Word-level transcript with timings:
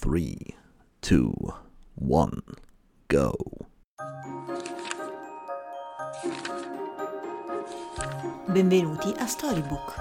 3, 0.00 0.34
2, 1.00 1.30
1, 1.92 2.30
go. 3.06 3.36
Benvenuti 8.46 9.12
a 9.18 9.26
Storybook. 9.26 9.94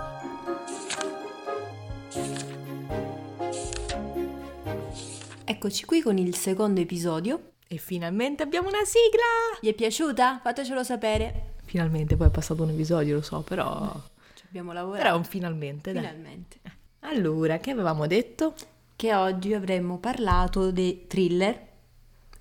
Eccoci 5.44 5.84
qui 5.84 6.02
con 6.02 6.18
il 6.18 6.34
secondo 6.34 6.80
episodio. 6.80 7.56
E 7.68 7.76
finalmente 7.76 8.42
abbiamo 8.42 8.70
una 8.70 8.86
sigla! 8.86 9.60
Vi 9.60 9.68
è 9.68 9.74
piaciuta? 9.74 10.40
Fatecelo 10.42 10.82
sapere. 10.86 11.56
Finalmente, 11.66 12.16
poi 12.16 12.28
è 12.28 12.32
passato 12.32 12.64
un 12.64 12.70
episodio, 12.70 13.16
lo 13.16 13.22
so, 13.22 13.42
però... 13.42 13.94
Ci 14.34 14.46
abbiamo 14.48 14.72
lavorato. 14.72 15.04
Però 15.04 15.18
un 15.18 15.26
finalmente, 15.26 15.92
dai. 15.92 16.04
Finalmente. 16.04 16.60
Allora, 17.02 17.58
che 17.58 17.72
avevamo 17.72 18.08
detto? 18.08 18.54
Che 19.00 19.16
oggi 19.16 19.54
avremmo 19.54 19.98
parlato 19.98 20.72
dei 20.72 21.08
thriller. 21.08 21.68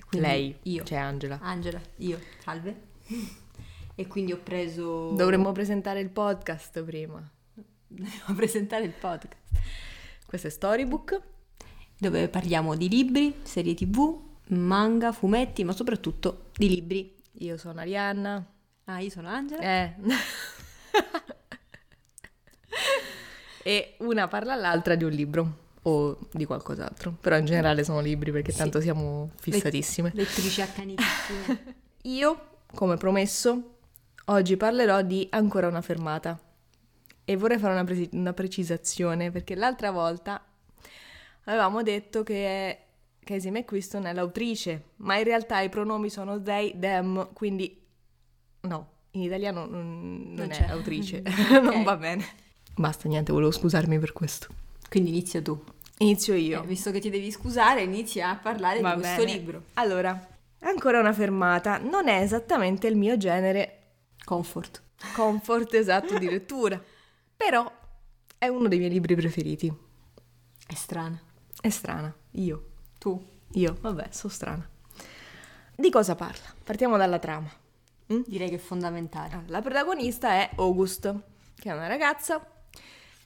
Quindi 0.08 0.26
Lei, 0.26 0.58
Io. 0.62 0.82
cioè 0.82 0.98
Angela. 0.98 1.38
Angela. 1.40 1.80
Io. 1.98 2.18
Salve. 2.40 2.80
E 3.94 4.06
quindi 4.08 4.32
ho 4.32 4.38
preso... 4.38 5.12
Dovremmo 5.12 5.52
presentare 5.52 6.00
il 6.00 6.10
podcast 6.10 6.82
prima. 6.82 7.22
Dobbiamo 7.86 8.34
presentare 8.34 8.82
il 8.82 8.90
podcast. 8.90 9.36
Questo 10.26 10.48
è 10.48 10.50
Storybook. 10.50 11.20
Dove 11.96 12.28
parliamo 12.28 12.74
di 12.74 12.88
libri, 12.88 13.36
serie 13.44 13.74
tv, 13.74 14.20
manga, 14.48 15.12
fumetti, 15.12 15.62
ma 15.62 15.70
soprattutto 15.70 16.46
di 16.56 16.68
libri. 16.68 17.14
Io 17.34 17.56
sono 17.56 17.78
Arianna. 17.78 18.44
Ah, 18.86 18.98
io 18.98 19.10
sono 19.10 19.28
Angela. 19.28 19.62
Eh. 19.62 19.94
e 23.62 23.94
una 23.98 24.27
parla 24.27 24.54
all'altra 24.54 24.96
di 24.96 25.04
un 25.04 25.12
libro 25.12 25.66
o 25.88 26.19
di 26.33 26.45
qualcos'altro. 26.45 27.16
Però 27.20 27.37
in 27.37 27.45
generale 27.45 27.84
sono 27.84 28.01
libri 28.01 28.30
perché 28.30 28.52
Sì. 28.52 28.59
tanto 28.59 28.80
siamo 28.80 29.30
fissatissime. 29.41 30.11
Lettrici 30.14 30.61
accanitissime. 30.61 31.75
Io, 32.03 32.41
come 32.75 32.97
promesso, 32.97 33.77
oggi 34.27 34.56
parlerò 34.56 35.03
di 35.03 35.27
Ancora 35.30 35.67
una 35.69 35.80
fermata. 35.83 36.39
E 37.25 37.36
vorrei 37.36 37.58
fare 37.58 37.75
una, 37.75 37.84
presi- 37.84 38.08
una 38.12 38.33
precisazione 38.33 39.30
perché 39.30 39.55
l'altra 39.55 39.91
volta 39.91 40.42
avevamo 41.45 41.83
detto 41.83 42.23
che 42.23 42.78
Casey 43.23 43.50
McQuiston 43.50 44.06
è 44.06 44.12
l'autrice, 44.14 44.84
ma 44.97 45.19
in 45.19 45.25
realtà 45.25 45.61
i 45.61 45.69
pronomi 45.69 46.08
sono 46.08 46.41
they, 46.41 46.78
them, 46.78 47.33
quindi 47.34 47.78
no, 48.62 48.89
in 49.12 49.23
italiano 49.23 49.67
non, 49.67 50.33
non 50.34 50.50
è 50.50 50.67
autrice, 50.70 51.23
Ok. 51.52 51.62
non 51.62 51.83
va 51.84 51.97
bene. 51.97 52.25
Basta, 52.77 53.08
niente, 53.08 53.33
volevo 53.33 53.50
scusarmi 53.50 53.98
per 53.98 54.12
questo. 54.14 54.47
Quindi 54.89 55.11
inizia 55.11 55.42
tu. 55.42 55.62
Inizio 55.98 56.34
io. 56.34 56.62
Eh, 56.62 56.66
visto 56.66 56.91
che 56.91 57.00
ti 57.00 57.10
devi 57.10 57.30
scusare, 57.30 57.82
inizia 57.82 58.30
a 58.30 58.36
parlare 58.36 58.80
Va 58.80 58.94
di 58.94 59.00
questo 59.00 59.24
bene. 59.24 59.32
libro. 59.36 59.62
Allora, 59.74 60.28
ancora 60.60 61.00
una 61.00 61.12
fermata. 61.12 61.78
Non 61.78 62.08
è 62.08 62.20
esattamente 62.20 62.86
il 62.86 62.96
mio 62.96 63.16
genere 63.16 63.74
Comfort. 64.24 64.82
comfort 65.14 65.74
esatto 65.74 66.18
di 66.18 66.28
lettura. 66.28 66.80
Però 67.36 67.70
è 68.36 68.46
uno 68.46 68.68
dei 68.68 68.78
miei 68.78 68.90
libri 68.90 69.14
preferiti. 69.16 69.72
È 70.66 70.74
strana. 70.74 71.20
È 71.60 71.68
strana. 71.70 72.14
Io. 72.33 72.66
Tu. 72.98 73.20
Io. 73.52 73.77
Vabbè, 73.80 74.08
sono 74.10 74.33
strana. 74.33 74.68
Di 75.74 75.90
cosa 75.90 76.14
parla? 76.14 76.55
Partiamo 76.62 76.96
dalla 76.96 77.18
trama. 77.18 77.50
Direi 78.06 78.48
che 78.48 78.56
è 78.56 78.58
fondamentale. 78.58 79.34
Allora, 79.34 79.50
la 79.50 79.62
protagonista 79.62 80.30
è 80.30 80.50
August, 80.56 81.14
che 81.58 81.70
è 81.70 81.72
una 81.72 81.86
ragazza 81.86 82.44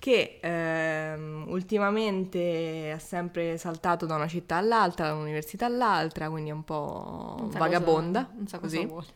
che 0.03 0.41
ehm, 0.43 1.45
ultimamente 1.47 2.91
ha 2.93 2.99
sempre 2.99 3.57
saltato 3.57 4.05
da 4.05 4.17
una 4.17 4.27
città 4.27 4.57
all'altra, 4.57 5.07
da 5.07 5.15
un'università 5.15 5.67
all'altra, 5.67 6.29
quindi 6.29 6.51
è 6.51 6.53
un 6.53 6.65
po' 6.65 7.37
Non 7.39 7.51
vagabonda. 7.51 8.25
cosa- 8.25 8.35
non 8.37 8.47
sa 8.49 8.59
cosa 8.59 8.81
vuole. 8.85 9.07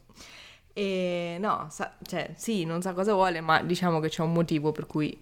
E 0.72 1.38
no, 1.40 1.66
sa- 1.70 1.96
cioè 2.04 2.34
sì, 2.36 2.64
non 2.64 2.82
sa 2.82 2.92
cosa 2.92 3.14
vuole, 3.14 3.40
ma 3.40 3.62
diciamo 3.62 3.98
che 3.98 4.08
c'è 4.10 4.22
un 4.22 4.32
motivo 4.32 4.70
per 4.70 4.86
cui 4.86 5.20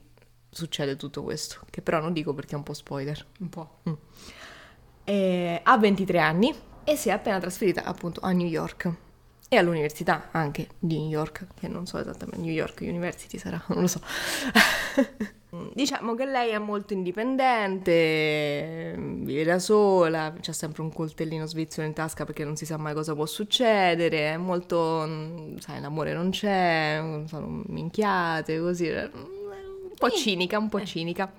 succede 0.51 0.97
tutto 0.97 1.23
questo, 1.23 1.61
che 1.71 1.81
però 1.81 1.99
non 1.99 2.13
dico 2.13 2.35
perché 2.35 2.53
è 2.53 2.59
un 2.59 2.63
po' 2.63 2.75
spoiler. 2.75 3.25
Un 3.39 3.49
po'. 3.49 3.79
E 5.03 5.61
ha 5.65 5.79
23 5.79 6.19
anni 6.19 6.55
e 6.85 6.95
si 6.97 7.09
è 7.09 7.13
appena 7.13 7.39
trasferita 7.41 7.85
appunto 7.85 8.21
a 8.21 8.33
New 8.33 8.47
York 8.47 8.93
e 9.49 9.57
all'università 9.57 10.29
anche 10.31 10.69
di 10.79 10.99
New 10.99 11.09
York, 11.09 11.47
che 11.59 11.69
non 11.69 11.87
so 11.87 11.97
esattamente, 11.99 12.43
New 12.45 12.53
York 12.53 12.81
University 12.83 13.39
sarà, 13.39 13.63
non 13.69 13.81
lo 13.81 13.87
so. 13.87 14.01
Diciamo 15.73 16.15
che 16.15 16.27
lei 16.27 16.51
è 16.51 16.59
molto 16.59 16.93
indipendente, 16.93 18.95
vive 18.99 19.45
da 19.45 19.59
sola, 19.59 20.35
c'ha 20.41 20.53
sempre 20.53 20.83
un 20.83 20.93
coltellino 20.93 21.47
svizzero 21.47 21.87
in 21.87 21.93
tasca 21.93 22.25
perché 22.25 22.45
non 22.45 22.57
si 22.57 22.67
sa 22.67 22.77
mai 22.77 22.95
cosa 22.95 23.15
può 23.15 23.27
succedere, 23.27 24.33
è 24.33 24.37
molto, 24.37 25.05
mm, 25.07 25.57
sai, 25.59 25.81
l'amore 25.81 26.13
non 26.13 26.31
c'è, 26.31 27.03
sono 27.27 27.63
minchiate, 27.67 28.61
così, 28.61 28.89
un 28.89 29.93
po' 29.97 30.11
cinica, 30.11 30.59
un 30.59 30.69
po' 30.69 30.85
cinica. 30.85 31.33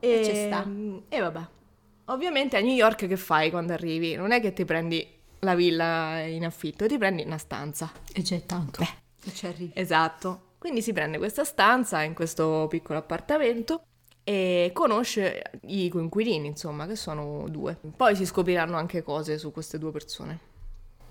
E 0.00 0.22
ci 0.24 0.34
sta. 0.34 0.66
E 1.08 1.20
vabbè. 1.20 1.46
Ovviamente 2.06 2.56
a 2.56 2.60
New 2.60 2.74
York 2.74 3.06
che 3.06 3.16
fai 3.16 3.50
quando 3.50 3.72
arrivi? 3.72 4.14
Non 4.14 4.30
è 4.30 4.40
che 4.40 4.52
ti 4.52 4.64
prendi 4.64 5.06
la 5.40 5.54
villa 5.54 6.20
in 6.20 6.44
affitto, 6.44 6.86
ti 6.86 6.98
prendi 6.98 7.22
una 7.22 7.38
stanza. 7.38 7.90
E 8.12 8.22
c'è 8.22 8.46
tanto. 8.46 8.80
Beh. 8.80 9.28
E 9.28 9.34
ci 9.34 9.46
arrivi. 9.46 9.72
Esatto. 9.74 10.46
Quindi 10.58 10.82
si 10.82 10.92
prende 10.92 11.18
questa 11.18 11.44
stanza 11.44 12.02
in 12.02 12.14
questo 12.14 12.66
piccolo 12.68 12.98
appartamento 12.98 13.82
e 14.24 14.70
conosce 14.74 15.42
i 15.66 15.88
coinquilini, 15.88 16.46
insomma, 16.48 16.86
che 16.86 16.96
sono 16.96 17.46
due. 17.48 17.78
Poi 17.96 18.14
si 18.16 18.26
scopriranno 18.26 18.76
anche 18.76 19.02
cose 19.02 19.38
su 19.38 19.52
queste 19.52 19.78
due 19.78 19.90
persone. 19.92 20.38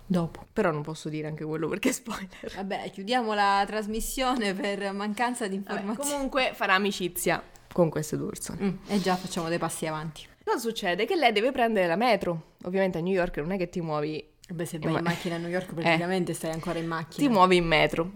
Dopo. 0.06 0.46
Però 0.54 0.72
non 0.72 0.84
posso 0.84 1.10
dire 1.10 1.28
anche 1.28 1.44
quello 1.44 1.68
perché 1.68 1.92
spoiler. 1.92 2.54
Vabbè, 2.56 2.92
chiudiamo 2.92 3.34
la 3.34 3.64
trasmissione 3.68 4.54
per 4.54 4.92
mancanza 4.94 5.48
di 5.48 5.58
Vabbè, 5.58 5.72
informazioni. 5.80 6.12
comunque 6.12 6.52
farà 6.54 6.76
amicizia 6.76 7.42
con 7.74 7.90
queste 7.90 8.16
due 8.18 8.28
persone. 8.28 8.62
Mm, 8.64 8.76
e 8.88 9.02
già 9.02 9.16
facciamo 9.16 9.50
dei 9.50 9.58
passi 9.58 9.86
avanti. 9.86 10.26
Cosa 10.44 10.60
succede? 10.60 11.06
Che 11.06 11.16
lei 11.16 11.32
deve 11.34 11.52
prendere 11.52 11.88
la 11.88 11.98
metro. 11.98 12.54
Ovviamente 12.64 13.00
a 13.00 13.02
New 13.02 13.14
York 13.14 13.38
non 13.38 13.52
è 13.52 13.58
che 13.58 13.70
ti 13.70 13.82
muovi 13.82 14.26
Beh, 14.50 14.66
se 14.66 14.78
Eh, 14.78 14.80
vai 14.80 14.90
in 14.90 14.94
ma- 14.96 15.02
macchina 15.10 15.36
a 15.36 15.38
New 15.40 15.50
York 15.50 15.74
praticamente 15.74 16.32
stai 16.36 16.52
ancora 16.52 16.80
in 16.80 16.88
macchina. 16.88 17.28
ti 17.28 17.34
muovi 17.34 17.58
in 17.58 17.66
metro. 17.66 18.12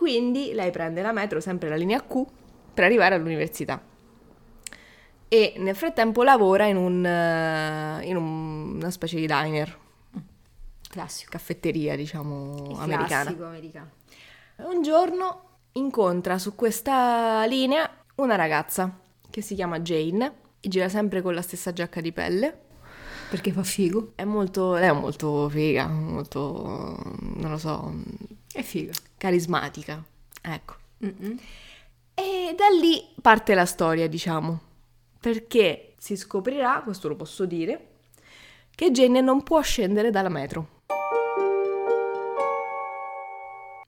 Quindi 0.00 0.54
lei 0.54 0.70
prende 0.70 1.02
la 1.02 1.12
metro, 1.12 1.40
sempre 1.40 1.68
la 1.68 1.76
linea 1.76 2.00
Q, 2.00 2.24
per 2.72 2.84
arrivare 2.84 3.16
all'università. 3.16 3.78
E 5.28 5.52
nel 5.58 5.76
frattempo 5.76 6.22
lavora 6.22 6.64
in, 6.64 6.76
un, 6.78 7.04
eh, 7.04 8.00
in 8.06 8.16
un- 8.16 8.76
una 8.76 8.90
specie 8.90 9.16
di 9.16 9.26
diner, 9.26 9.78
Classico. 10.88 11.32
caffetteria, 11.32 11.96
diciamo, 11.96 12.78
americana. 12.78 13.24
Classico 13.24 13.44
americano. 13.44 13.90
Un 14.56 14.80
giorno 14.80 15.42
incontra 15.72 16.38
su 16.38 16.54
questa 16.54 17.44
linea 17.44 17.86
una 18.14 18.36
ragazza 18.36 18.98
che 19.28 19.42
si 19.42 19.54
chiama 19.54 19.80
Jane 19.80 20.32
e 20.60 20.68
gira 20.70 20.88
sempre 20.88 21.20
con 21.20 21.34
la 21.34 21.42
stessa 21.42 21.74
giacca 21.74 22.00
di 22.00 22.10
pelle. 22.12 22.58
Perché 23.28 23.52
fa 23.52 23.62
figo. 23.62 24.12
È 24.14 24.24
molto, 24.24 24.72
lei 24.76 24.88
è 24.88 24.92
molto 24.92 25.46
figa, 25.50 25.88
molto, 25.88 26.98
non 27.20 27.50
lo 27.50 27.58
so, 27.58 27.92
È 28.50 28.62
figo. 28.62 28.92
Carismatica. 29.20 30.02
Ecco. 30.40 30.74
Mm-mm. 31.04 31.38
E 32.14 32.54
da 32.56 32.68
lì 32.80 33.06
parte 33.20 33.52
la 33.52 33.66
storia, 33.66 34.08
diciamo, 34.08 34.58
perché 35.20 35.92
si 35.98 36.16
scoprirà, 36.16 36.80
questo 36.82 37.08
lo 37.08 37.16
posso 37.16 37.44
dire, 37.44 37.88
che 38.74 38.90
Jane 38.90 39.20
non 39.20 39.42
può 39.42 39.60
scendere 39.60 40.10
dalla 40.10 40.30
metro. 40.30 40.78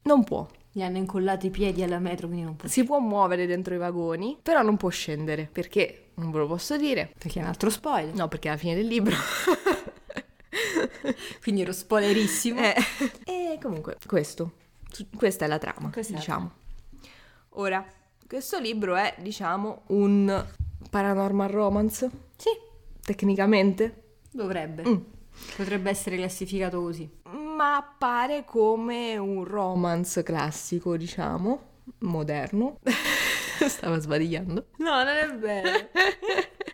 Non 0.02 0.22
può. 0.24 0.46
Gli 0.70 0.82
hanno 0.82 0.98
incollato 0.98 1.46
i 1.46 1.50
piedi 1.50 1.82
alla 1.82 1.98
metro, 1.98 2.26
quindi 2.26 2.44
non 2.44 2.56
può. 2.56 2.68
Si 2.68 2.84
può 2.84 2.98
muovere 2.98 3.46
dentro 3.46 3.74
i 3.74 3.78
vagoni, 3.78 4.36
però 4.42 4.60
non 4.60 4.76
può 4.76 4.90
scendere. 4.90 5.48
Perché? 5.50 6.10
Non 6.16 6.30
ve 6.30 6.40
lo 6.40 6.46
posso 6.46 6.76
dire. 6.76 7.10
Perché 7.18 7.38
è 7.38 7.42
un 7.42 7.48
altro 7.48 7.70
spoiler. 7.70 8.14
No, 8.14 8.28
perché 8.28 8.48
è 8.48 8.50
la 8.52 8.58
fine 8.58 8.74
del 8.74 8.86
libro. 8.86 9.16
Quindi 11.40 11.62
ero 11.62 11.72
spoilerissimo. 11.72 12.60
Eh, 12.60 12.74
E 13.24 13.58
comunque, 13.62 13.96
questo. 14.06 14.60
Questa 15.16 15.44
è 15.44 15.48
la 15.48 15.58
trama, 15.58 15.90
Questa 15.90 16.14
diciamo. 16.14 16.50
Ora, 17.56 17.84
questo 18.26 18.58
libro 18.58 18.94
è, 18.96 19.14
diciamo, 19.18 19.82
un 19.88 20.44
paranormal 20.90 21.48
romance, 21.48 22.10
Sì, 22.36 22.50
tecnicamente, 23.02 24.16
dovrebbe. 24.30 24.88
Mm. 24.88 24.96
Potrebbe 25.56 25.90
essere 25.90 26.16
classificato 26.16 26.80
così. 26.80 27.08
ma 27.56 27.76
appare 27.76 28.44
come 28.44 29.16
un 29.16 29.44
romance 29.44 30.22
classico, 30.22 30.96
diciamo, 30.96 31.70
moderno. 32.00 32.78
Stava 33.66 33.98
sbadigliando. 33.98 34.66
No, 34.78 35.04
non 35.04 35.08
è 35.08 35.36
vero. 35.36 35.88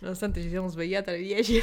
Nonostante 0.00 0.42
ci 0.42 0.48
siamo 0.48 0.68
svegliate 0.68 1.10
alle 1.10 1.22
10 1.22 1.62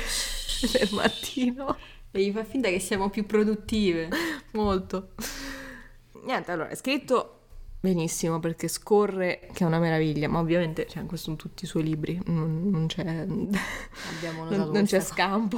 del 0.74 0.90
mattino. 0.94 1.78
Devi 2.10 2.32
far 2.32 2.46
finta 2.46 2.70
che 2.70 2.80
siamo 2.80 3.10
più 3.10 3.26
produttive. 3.26 4.10
Molto. 4.54 5.10
Niente, 6.24 6.52
allora, 6.52 6.70
è 6.70 6.76
scritto 6.76 7.36
benissimo 7.82 8.40
perché 8.40 8.68
scorre, 8.68 9.48
che 9.54 9.64
è 9.64 9.68
una 9.68 9.80
meraviglia, 9.80 10.28
ma 10.30 10.38
ovviamente 10.40 10.86
cioè, 10.88 11.04
questo 11.08 11.32
in 11.32 11.36
tutti 11.36 11.64
i 11.64 11.68
suoi 11.68 11.82
libri, 11.84 12.20
non, 12.26 12.70
non 12.70 12.86
c'è, 12.86 13.26
non, 13.26 13.50
non 14.72 14.84
c'è 14.86 15.00
scampo. 15.00 15.58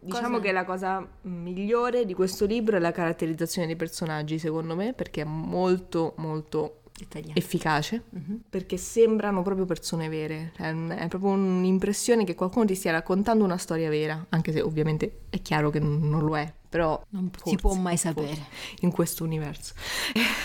Diciamo 0.00 0.28
Cosa- 0.38 0.40
che 0.40 0.52
la 0.52 0.64
cosa 0.64 1.06
migliore 1.22 2.04
di 2.06 2.14
questo 2.14 2.44
libro 2.46 2.76
è 2.76 2.80
la 2.80 2.90
caratterizzazione 2.92 3.66
dei 3.68 3.76
personaggi, 3.76 4.38
secondo 4.38 4.74
me, 4.74 4.94
perché 4.94 5.20
è 5.20 5.24
molto 5.24 6.14
molto 6.16 6.80
Dettagliata. 6.98 7.38
efficace, 7.38 8.02
Mhm. 8.10 8.40
perché 8.50 8.76
sembrano 8.76 9.42
proprio 9.42 9.64
persone 9.64 10.08
vere, 10.08 10.50
Cioè, 10.56 10.74
è 10.74 11.06
proprio 11.08 11.30
un'impressione 11.30 12.24
che 12.24 12.34
qualcuno 12.34 12.64
ti 12.64 12.74
stia 12.74 12.90
raccontando 12.90 13.44
una 13.44 13.58
storia 13.58 13.88
vera, 13.88 14.26
anche 14.30 14.50
se 14.50 14.60
ovviamente 14.60 15.20
è 15.30 15.40
chiaro 15.40 15.70
che 15.70 15.78
non 15.78 16.24
lo 16.24 16.36
è, 16.36 16.52
però 16.70 17.02
Non 17.10 17.30
si 17.34 17.40
forse, 17.40 17.56
può 17.56 17.74
mai 17.74 17.98
forse, 17.98 18.28
sapere. 18.28 18.46
in 18.80 18.90
questo 18.92 19.24
universo. 19.24 19.74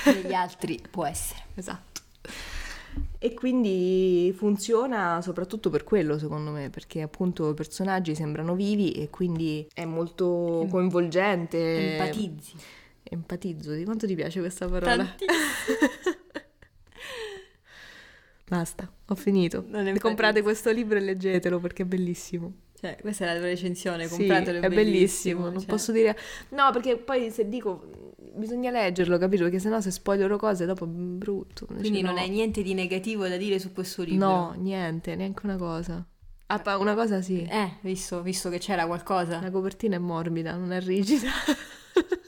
Negli 0.05 0.33
altri 0.33 0.81
può 0.89 1.05
essere. 1.05 1.43
Esatto. 1.55 2.01
E 3.17 3.33
quindi 3.33 4.33
funziona 4.35 5.21
soprattutto 5.21 5.69
per 5.69 5.83
quello, 5.83 6.17
secondo 6.17 6.51
me, 6.51 6.69
perché 6.69 7.01
appunto 7.01 7.49
i 7.51 7.53
personaggi 7.53 8.13
sembrano 8.15 8.55
vivi 8.55 8.91
e 8.91 9.09
quindi 9.09 9.67
è 9.73 9.85
molto 9.85 10.67
coinvolgente. 10.69 11.93
Empatizzi. 11.97 12.55
Empatizzo, 13.03 13.73
di 13.73 13.83
quanto 13.83 14.05
ti 14.07 14.15
piace 14.15 14.39
questa 14.39 14.67
parola? 14.67 15.15
Basta, 18.47 18.91
ho 19.07 19.15
finito. 19.15 19.65
Comprate 19.99 20.41
questo 20.41 20.71
libro 20.71 20.97
e 20.97 21.01
leggetelo 21.01 21.59
perché 21.59 21.83
è 21.83 21.85
bellissimo. 21.85 22.53
Cioè, 22.79 22.97
questa 22.99 23.25
è 23.25 23.33
la 23.33 23.37
tua 23.39 23.47
recensione, 23.47 24.07
Sì, 24.07 24.17
compratelo, 24.17 24.59
è 24.61 24.69
bellissimo. 24.69 25.45
Non 25.49 25.59
cioè. 25.59 25.65
posso 25.65 25.91
dire. 25.91 26.15
No, 26.49 26.69
perché 26.71 26.97
poi 26.97 27.31
se 27.31 27.47
dico 27.47 28.13
bisogna 28.35 28.69
leggerlo, 28.69 29.17
capito? 29.17 29.43
Perché 29.43 29.59
sennò 29.59 29.79
se 29.79 29.91
spoilerò 29.91 30.37
cose 30.37 30.65
dopo 30.65 30.85
è 30.85 30.87
brutto. 30.87 31.65
Quindi 31.65 31.89
Dice, 31.89 32.01
non 32.03 32.15
no. 32.15 32.19
hai 32.19 32.29
niente 32.29 32.61
di 32.61 32.73
negativo 32.73 33.27
da 33.27 33.37
dire 33.37 33.59
su 33.59 33.71
questo 33.71 34.03
libro? 34.03 34.27
No, 34.27 34.53
niente, 34.57 35.15
neanche 35.15 35.45
una 35.45 35.57
cosa. 35.57 36.05
Ah, 36.47 36.77
una 36.77 36.93
cosa 36.93 37.21
sì. 37.21 37.41
Eh, 37.49 37.77
visto, 37.81 38.21
visto 38.21 38.49
che 38.49 38.59
c'era 38.59 38.85
qualcosa. 38.85 39.41
La 39.41 39.49
copertina 39.49 39.95
è 39.95 39.99
morbida, 39.99 40.55
non 40.55 40.71
è 40.71 40.79
rigida. 40.81 41.29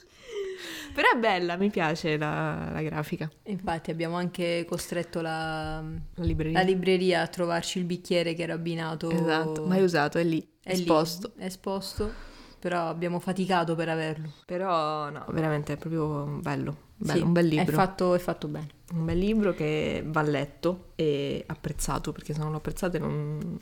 Però 0.98 1.12
è 1.14 1.20
bella, 1.20 1.58
mi 1.58 1.70
piace 1.70 2.18
la, 2.18 2.70
la 2.72 2.82
grafica. 2.82 3.30
Infatti 3.44 3.92
abbiamo 3.92 4.16
anche 4.16 4.66
costretto 4.68 5.22
la, 5.22 5.80
La 6.16 6.24
libreria. 6.24 6.58
la 6.58 6.66
libreria 6.66 7.22
a 7.22 7.28
trovarci 7.28 7.78
il 7.78 7.84
bicchiere 7.86 8.34
che 8.34 8.42
era 8.42 8.56
abbinato. 8.56 9.12
Esatto, 9.12 9.64
mai 9.68 9.84
usato, 9.84 10.18
è 10.18 10.24
lì, 10.24 10.40
è 10.64 10.74
lì, 10.74 10.80
esposto. 10.82 11.34
esposto, 11.38 12.12
però 12.58 12.88
abbiamo 12.88 13.20
faticato 13.20 13.76
per 13.76 13.90
averlo. 13.90 14.32
Però 14.48 15.12
no, 15.12 15.24
veramente 15.30 15.74
è 15.74 15.78
proprio 15.78 16.24
bello. 16.42 16.76
bello, 16.96 17.20
Sì, 17.20 17.24
un 17.24 17.32
bel 17.32 17.46
È 17.46 17.50
libro. 17.50 17.76
fatto, 17.76 18.16
è 18.16 18.20
fatto 18.20 18.48
bene. 18.48 18.68
Un 18.94 19.06
bel 19.06 19.20
libro 19.20 19.54
che 19.54 20.02
va 20.04 20.24
letto 20.24 20.94
e 20.96 21.44
apprezzato, 21.46 22.12
perché 22.12 22.34
se 22.34 22.40
non 22.40 22.50
lo 22.50 22.58
apprezzate 22.58 22.98
non, 22.98 23.60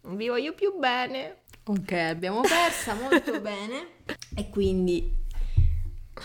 non 0.00 0.16
vi 0.16 0.28
voglio 0.28 0.54
più 0.54 0.78
bene. 0.78 1.40
Ok, 1.64 1.92
abbiamo 1.92 2.40
persa 2.40 2.94
molto 2.94 3.38
bene. 3.42 3.86
E 4.34 4.48
quindi 4.48 5.22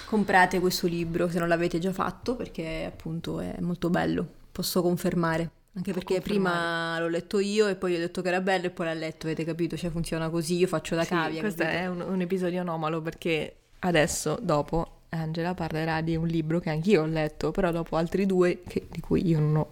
comprate 0.05 0.59
questo 0.59 0.87
libro 0.87 1.29
se 1.29 1.39
non 1.39 1.47
l'avete 1.47 1.79
già 1.79 1.91
fatto, 1.93 2.35
perché 2.35 2.85
appunto 2.85 3.39
è 3.39 3.55
molto 3.59 3.89
bello. 3.89 4.27
Posso 4.51 4.81
confermare. 4.81 5.51
Anche 5.73 5.93
perché 5.93 6.15
confermare. 6.15 6.57
prima 6.57 6.99
l'ho 6.99 7.07
letto 7.07 7.39
io 7.39 7.67
e 7.67 7.75
poi 7.75 7.91
gli 7.91 7.95
ho 7.95 7.99
detto 7.99 8.21
che 8.21 8.27
era 8.27 8.41
bello 8.41 8.65
e 8.65 8.69
poi 8.71 8.87
l'ha 8.87 8.93
letto, 8.93 9.27
avete 9.27 9.43
capito? 9.45 9.77
Cioè 9.77 9.89
funziona 9.89 10.29
così, 10.29 10.55
io 10.57 10.67
faccio 10.67 10.95
da 10.95 11.03
Sì, 11.03 11.09
cavia. 11.09 11.39
questo 11.41 11.63
capito? 11.63 11.79
è 11.81 11.87
un, 11.87 12.01
un 12.01 12.21
episodio 12.21 12.61
anomalo 12.61 13.01
perché 13.01 13.55
adesso, 13.79 14.37
dopo, 14.41 15.01
Angela 15.09 15.53
parlerà 15.53 16.01
di 16.01 16.15
un 16.15 16.27
libro 16.27 16.59
che 16.59 16.69
anch'io 16.69 17.03
ho 17.03 17.05
letto, 17.05 17.51
però 17.51 17.71
dopo 17.71 17.95
altri 17.95 18.25
due 18.25 18.61
che- 18.67 18.87
di 18.89 18.99
cui 18.99 19.25
io 19.27 19.39
non 19.39 19.55
ho 19.55 19.67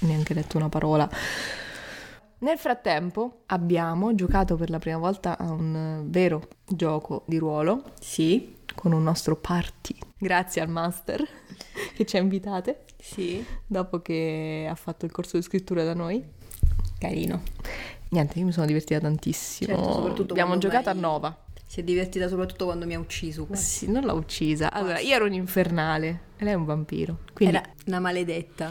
neanche 0.00 0.34
letto 0.34 0.56
una 0.56 0.68
parola. 0.68 1.08
Nel 2.38 2.58
frattempo 2.58 3.42
abbiamo 3.46 4.14
giocato 4.14 4.56
per 4.56 4.68
la 4.68 4.78
prima 4.78 4.98
volta 4.98 5.38
a 5.38 5.50
un 5.50 6.04
vero 6.08 6.48
gioco 6.66 7.22
di 7.26 7.38
ruolo 7.38 7.82
Sì, 8.00 8.53
con 8.74 8.92
un 8.92 9.02
nostro 9.02 9.36
party. 9.36 9.96
Grazie 10.18 10.60
al 10.62 10.68
master 10.68 11.26
che 11.94 12.04
ci 12.04 12.16
ha 12.16 12.20
invitate 12.20 12.84
sì. 12.98 13.44
dopo 13.66 14.00
che 14.00 14.66
ha 14.68 14.74
fatto 14.74 15.04
il 15.04 15.12
corso 15.12 15.36
di 15.36 15.42
scrittura 15.42 15.84
da 15.84 15.94
noi. 15.94 16.22
Carino. 16.98 17.42
Niente, 18.10 18.38
io 18.38 18.44
mi 18.46 18.52
sono 18.52 18.66
divertita 18.66 19.00
tantissimo. 19.00 19.74
Certo, 19.74 19.92
soprattutto 19.92 20.32
Abbiamo 20.32 20.56
giocato 20.58 20.84
vai- 20.84 20.96
a 20.96 21.00
Nova. 21.00 21.36
Si 21.66 21.80
è 21.80 21.82
divertita 21.82 22.28
soprattutto 22.28 22.66
quando 22.66 22.86
mi 22.86 22.94
ha 22.94 22.98
ucciso. 23.00 23.48
Sì, 23.52 23.90
non 23.90 24.04
l'ha 24.04 24.12
uccisa. 24.12 24.70
Allora, 24.70 25.00
io 25.00 25.14
ero 25.14 25.24
un 25.24 25.32
infernale 25.32 26.20
e 26.36 26.44
lei 26.44 26.52
è 26.52 26.56
un 26.56 26.64
vampiro. 26.64 27.18
Quindi, 27.32 27.56
Era 27.56 27.68
una 27.86 27.98
maledetta, 27.98 28.70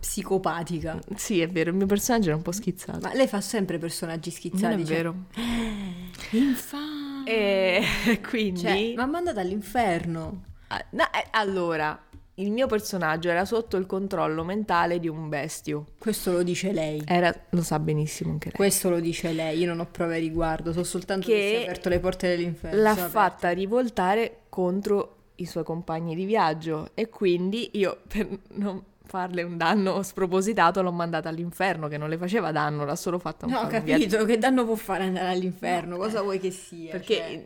psicopatica. 0.00 0.98
sì, 1.14 1.40
è 1.40 1.48
vero, 1.48 1.70
il 1.70 1.76
mio 1.76 1.86
personaggio 1.86 2.28
era 2.28 2.36
un 2.36 2.42
po' 2.42 2.52
schizzato. 2.52 2.98
Ma 3.00 3.14
lei 3.14 3.28
fa 3.28 3.40
sempre 3.40 3.78
personaggi 3.78 4.30
schizzati. 4.30 4.74
non 4.74 4.82
è 4.82 4.84
cioè- 4.86 4.96
vero. 4.96 5.14
Infame. 6.32 7.09
E 7.24 7.82
quindi... 8.28 8.60
Cioè, 8.60 8.94
ma 8.94 9.06
mandata 9.06 9.40
all'inferno. 9.40 10.44
Ah, 10.68 10.84
no, 10.90 11.04
eh, 11.04 11.26
allora, 11.30 12.00
il 12.34 12.50
mio 12.50 12.66
personaggio 12.66 13.28
era 13.28 13.44
sotto 13.44 13.76
il 13.76 13.86
controllo 13.86 14.44
mentale 14.44 14.98
di 14.98 15.08
un 15.08 15.28
bestio. 15.28 15.86
Questo 15.98 16.32
lo 16.32 16.42
dice 16.42 16.72
lei. 16.72 17.02
Era, 17.06 17.34
lo 17.50 17.62
sa 17.62 17.78
benissimo 17.78 18.30
anche 18.32 18.46
lei. 18.46 18.56
Questo 18.56 18.88
lo 18.88 19.00
dice 19.00 19.32
lei, 19.32 19.58
io 19.58 19.66
non 19.66 19.80
ho 19.80 19.86
prove 19.86 20.16
a 20.16 20.18
riguardo, 20.18 20.72
so 20.72 20.82
soltanto 20.84 21.26
che, 21.26 21.32
Che 21.32 21.48
si 21.48 21.54
è 21.54 21.62
aperto 21.62 21.88
le 21.88 22.00
porte 22.00 22.28
dell'inferno. 22.28 22.80
L'ha 22.80 22.94
fatta 22.96 23.50
rivoltare 23.50 24.42
contro 24.48 25.16
i 25.36 25.46
suoi 25.46 25.64
compagni 25.64 26.14
di 26.14 26.24
viaggio 26.24 26.90
e 26.94 27.08
quindi 27.08 27.70
io 27.74 28.00
per 28.06 28.28
non 28.54 28.82
farle 29.10 29.42
un 29.42 29.56
danno 29.56 30.00
spropositato 30.04 30.82
l'ho 30.82 30.92
mandata 30.92 31.28
all'inferno 31.28 31.88
che 31.88 31.98
non 31.98 32.08
le 32.08 32.16
faceva 32.16 32.52
danno, 32.52 32.84
l'ha 32.84 32.94
solo 32.94 33.18
fatta 33.18 33.46
un 33.46 33.52
No, 33.52 33.58
ho 33.58 33.62
un 33.64 33.68
viaggio. 33.68 33.90
capito, 33.92 34.24
che 34.24 34.38
danno 34.38 34.64
può 34.64 34.76
fare 34.76 35.02
andare 35.02 35.28
all'inferno? 35.30 35.96
Cosa 35.96 36.22
vuoi 36.22 36.38
che 36.38 36.52
sia? 36.52 36.92
Perché 36.92 37.14
cioè? 37.16 37.44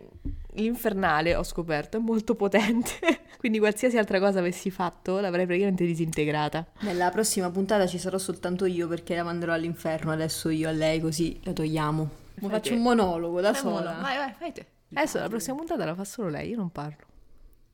l'infernale, 0.57 1.35
ho 1.35 1.43
scoperto, 1.43 1.97
è 1.97 2.01
molto 2.01 2.35
potente. 2.35 2.91
Quindi 3.39 3.59
qualsiasi 3.59 3.97
altra 3.99 4.19
cosa 4.21 4.41
avessi 4.41 4.71
fatto 4.71 5.21
l'avrei 5.21 5.47
praticamente 5.47 5.85
disintegrata. 5.87 6.67
Nella 6.81 7.09
prossima 7.11 7.51
puntata 7.51 7.87
ci 7.87 7.99
sarò 7.99 8.19
soltanto 8.19 8.67
io 8.67 8.87
perché 8.87 9.15
la 9.17 9.23
manderò 9.25 9.53
all'inferno 9.55 10.13
adesso 10.13 10.51
io 10.51 10.69
a 10.69 10.73
lei 10.73 11.01
così 11.01 11.41
la 11.45 11.53
togliamo. 11.55 12.03
Mo 12.03 12.49
Fai 12.49 12.51
faccio 12.59 12.71
te. 12.71 12.77
un 12.77 12.83
monologo 12.83 13.41
da 13.41 13.53
Fai 13.53 13.61
sola. 13.63 13.91
mono- 13.93 14.03
Vai, 14.03 14.17
vai, 14.19 14.33
fai 14.39 14.53
te. 14.53 14.67
Adesso 14.95 15.19
la 15.19 15.29
prossima 15.29 15.57
puntata 15.57 15.85
la 15.85 15.95
fa 15.95 16.05
solo 16.05 16.29
lei, 16.29 16.51
io 16.51 16.57
non 16.57 16.71
parlo. 16.71 17.05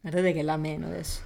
Guardate 0.00 0.32
che 0.32 0.42
la 0.42 0.56
meno 0.56 0.86
adesso. 0.86 1.20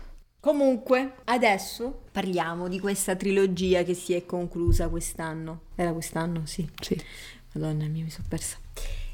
Comunque, 0.44 1.14
adesso 1.24 2.02
parliamo 2.12 2.68
di 2.68 2.78
questa 2.78 3.16
trilogia 3.16 3.82
che 3.82 3.94
si 3.94 4.12
è 4.12 4.26
conclusa 4.26 4.90
quest'anno. 4.90 5.62
Era 5.74 5.90
quest'anno? 5.94 6.44
Sì. 6.44 6.68
Sì. 6.82 7.00
Madonna 7.54 7.86
mia, 7.86 8.04
mi 8.04 8.10
sono 8.10 8.26
persa. 8.28 8.58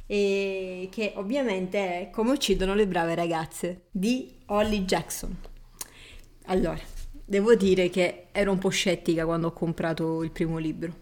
E 0.06 0.88
che 0.90 1.12
ovviamente 1.14 1.78
è 1.78 2.10
Come 2.10 2.32
uccidono 2.32 2.74
le 2.74 2.88
brave 2.88 3.14
ragazze 3.14 3.82
di 3.92 4.38
Holly 4.46 4.84
Jackson. 4.84 5.36
Allora, 6.46 6.80
devo 7.24 7.54
dire 7.54 7.90
che 7.90 8.26
ero 8.32 8.50
un 8.50 8.58
po' 8.58 8.70
scettica 8.70 9.24
quando 9.24 9.46
ho 9.46 9.52
comprato 9.52 10.24
il 10.24 10.32
primo 10.32 10.58
libro. 10.58 10.92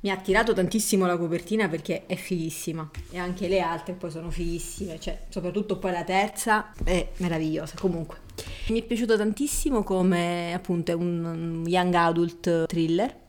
Mi 0.00 0.10
ha 0.10 0.14
attirato 0.14 0.52
tantissimo 0.54 1.06
la 1.06 1.16
copertina 1.16 1.68
perché 1.68 2.06
è 2.06 2.16
fighissima 2.16 2.90
e 3.12 3.18
anche 3.18 3.46
le 3.46 3.60
altre 3.60 3.92
poi 3.92 4.10
sono 4.10 4.28
fighissime, 4.32 4.98
cioè 4.98 5.26
soprattutto 5.28 5.78
poi 5.78 5.92
la 5.92 6.02
terza 6.02 6.72
è 6.82 7.10
meravigliosa. 7.18 7.76
Comunque, 7.78 8.21
mi 8.68 8.80
è 8.80 8.84
piaciuto 8.84 9.16
tantissimo 9.16 9.82
come 9.82 10.52
appunto 10.54 10.92
è 10.92 10.94
un 10.94 11.24
un 11.24 11.64
young 11.66 11.94
adult 11.94 12.66
thriller 12.66 13.20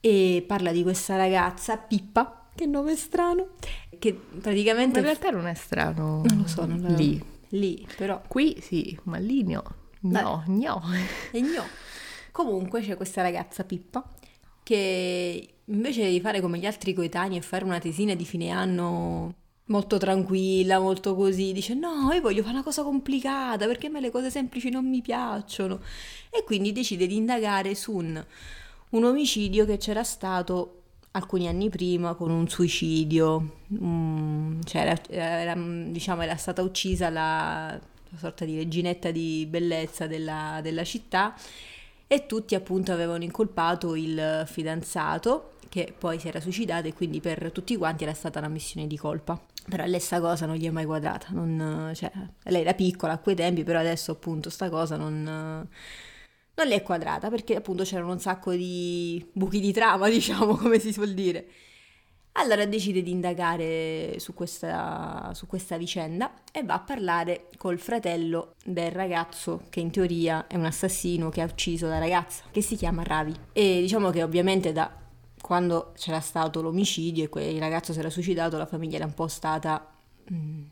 e 0.00 0.44
parla 0.46 0.70
di 0.72 0.82
questa 0.84 1.16
ragazza 1.16 1.76
Pippa, 1.76 2.48
che 2.54 2.66
nome 2.66 2.94
strano, 2.94 3.48
che 3.98 4.12
praticamente 4.14 4.92
Ma 4.92 4.98
in 4.98 5.04
realtà 5.04 5.30
non 5.30 5.46
è 5.46 5.54
strano. 5.54 6.22
non 6.24 6.38
lo 6.38 6.46
so, 6.46 6.64
non 6.64 6.80
la- 6.80 6.88
Lì. 6.90 7.20
lì, 7.50 7.86
però 7.96 8.22
Qui 8.28 8.58
sì, 8.60 8.96
ma 9.04 9.18
lì 9.18 9.42
no. 9.42 9.62
No, 10.00 10.44
no. 10.46 10.82
E 11.32 11.40
no. 11.40 11.64
Comunque 12.30 12.80
c'è 12.80 12.96
questa 12.96 13.22
ragazza 13.22 13.64
Pippa 13.64 14.08
che 14.62 15.48
invece 15.64 16.10
di 16.10 16.20
fare 16.20 16.40
come 16.40 16.58
gli 16.58 16.66
altri 16.66 16.92
coetanei 16.94 17.38
e 17.38 17.40
fare 17.42 17.64
una 17.64 17.78
tesina 17.80 18.14
di 18.14 18.24
fine 18.24 18.50
anno 18.50 19.34
molto 19.66 19.98
tranquilla, 19.98 20.78
molto 20.78 21.14
così, 21.14 21.52
dice 21.52 21.74
no, 21.74 22.12
io 22.12 22.20
voglio 22.20 22.42
fare 22.42 22.54
una 22.54 22.62
cosa 22.62 22.82
complicata 22.82 23.66
perché 23.66 23.88
a 23.88 23.90
me 23.90 24.00
le 24.00 24.10
cose 24.10 24.30
semplici 24.30 24.70
non 24.70 24.88
mi 24.88 25.02
piacciono. 25.02 25.80
E 26.30 26.44
quindi 26.44 26.72
decide 26.72 27.06
di 27.06 27.16
indagare 27.16 27.74
su 27.74 27.92
un, 27.94 28.24
un 28.90 29.04
omicidio 29.04 29.64
che 29.64 29.78
c'era 29.78 30.04
stato 30.04 30.82
alcuni 31.12 31.48
anni 31.48 31.70
prima 31.70 32.14
con 32.14 32.30
un 32.30 32.48
suicidio, 32.48 33.54
Mm, 33.74 34.60
cioè 34.62 34.82
era, 34.82 35.00
era, 35.08 35.54
diciamo, 35.56 36.22
era 36.22 36.36
stata 36.36 36.62
uccisa 36.62 37.10
la, 37.10 37.76
la 38.10 38.18
sorta 38.18 38.44
di 38.44 38.56
reginetta 38.56 39.10
di 39.10 39.44
bellezza 39.48 40.06
della, 40.06 40.60
della 40.62 40.84
città 40.84 41.34
e 42.06 42.26
tutti 42.26 42.54
appunto 42.54 42.92
avevano 42.92 43.24
incolpato 43.24 43.96
il 43.96 44.44
fidanzato 44.46 45.54
che 45.68 45.92
poi 45.96 46.20
si 46.20 46.28
era 46.28 46.40
suicidato 46.40 46.86
e 46.86 46.94
quindi 46.94 47.20
per 47.20 47.50
tutti 47.52 47.76
quanti 47.76 48.04
era 48.04 48.14
stata 48.14 48.38
una 48.38 48.48
missione 48.48 48.86
di 48.86 48.96
colpa. 48.96 49.40
Però 49.68 49.84
lei 49.84 50.00
sta 50.00 50.20
cosa 50.20 50.46
non 50.46 50.56
gli 50.56 50.66
è 50.66 50.70
mai 50.70 50.84
quadrata, 50.84 51.28
non, 51.30 51.90
cioè, 51.94 52.10
lei 52.44 52.60
era 52.60 52.74
piccola 52.74 53.14
a 53.14 53.18
quei 53.18 53.34
tempi, 53.34 53.64
però 53.64 53.80
adesso 53.80 54.12
appunto 54.12 54.48
sta 54.48 54.68
cosa 54.70 54.96
non, 54.96 55.22
non 55.22 56.66
le 56.66 56.74
è 56.74 56.82
quadrata 56.82 57.28
perché 57.30 57.56
appunto 57.56 57.82
c'erano 57.82 58.12
un 58.12 58.20
sacco 58.20 58.52
di 58.52 59.24
buchi 59.32 59.60
di 59.60 59.72
trama, 59.72 60.08
diciamo, 60.10 60.56
come 60.56 60.78
si 60.78 60.92
suol 60.92 61.14
dire. 61.14 61.46
Allora 62.38 62.66
decide 62.66 63.02
di 63.02 63.10
indagare 63.10 64.16
su 64.18 64.34
questa, 64.34 65.32
su 65.34 65.46
questa, 65.46 65.78
vicenda 65.78 66.30
e 66.52 66.62
va 66.64 66.74
a 66.74 66.80
parlare 66.80 67.48
col 67.56 67.78
fratello 67.78 68.56
del 68.62 68.90
ragazzo 68.90 69.62
che 69.70 69.80
in 69.80 69.90
teoria 69.90 70.46
è 70.46 70.56
un 70.56 70.66
assassino 70.66 71.30
che 71.30 71.40
ha 71.40 71.46
ucciso 71.46 71.86
la 71.86 71.98
ragazza, 71.98 72.44
che 72.50 72.60
si 72.60 72.76
chiama 72.76 73.02
Ravi. 73.02 73.34
E 73.52 73.80
diciamo 73.80 74.10
che 74.10 74.22
ovviamente 74.22 74.72
da 74.72 75.05
quando 75.46 75.92
c'era 75.96 76.18
stato 76.18 76.60
l'omicidio 76.60 77.30
e 77.36 77.52
il 77.52 77.60
ragazzo 77.60 77.92
si 77.92 78.00
era 78.00 78.10
suicidato, 78.10 78.58
la 78.58 78.66
famiglia 78.66 78.96
era 78.96 79.04
un 79.04 79.14
po' 79.14 79.28
stata... 79.28 79.94
Mm, 80.32 80.64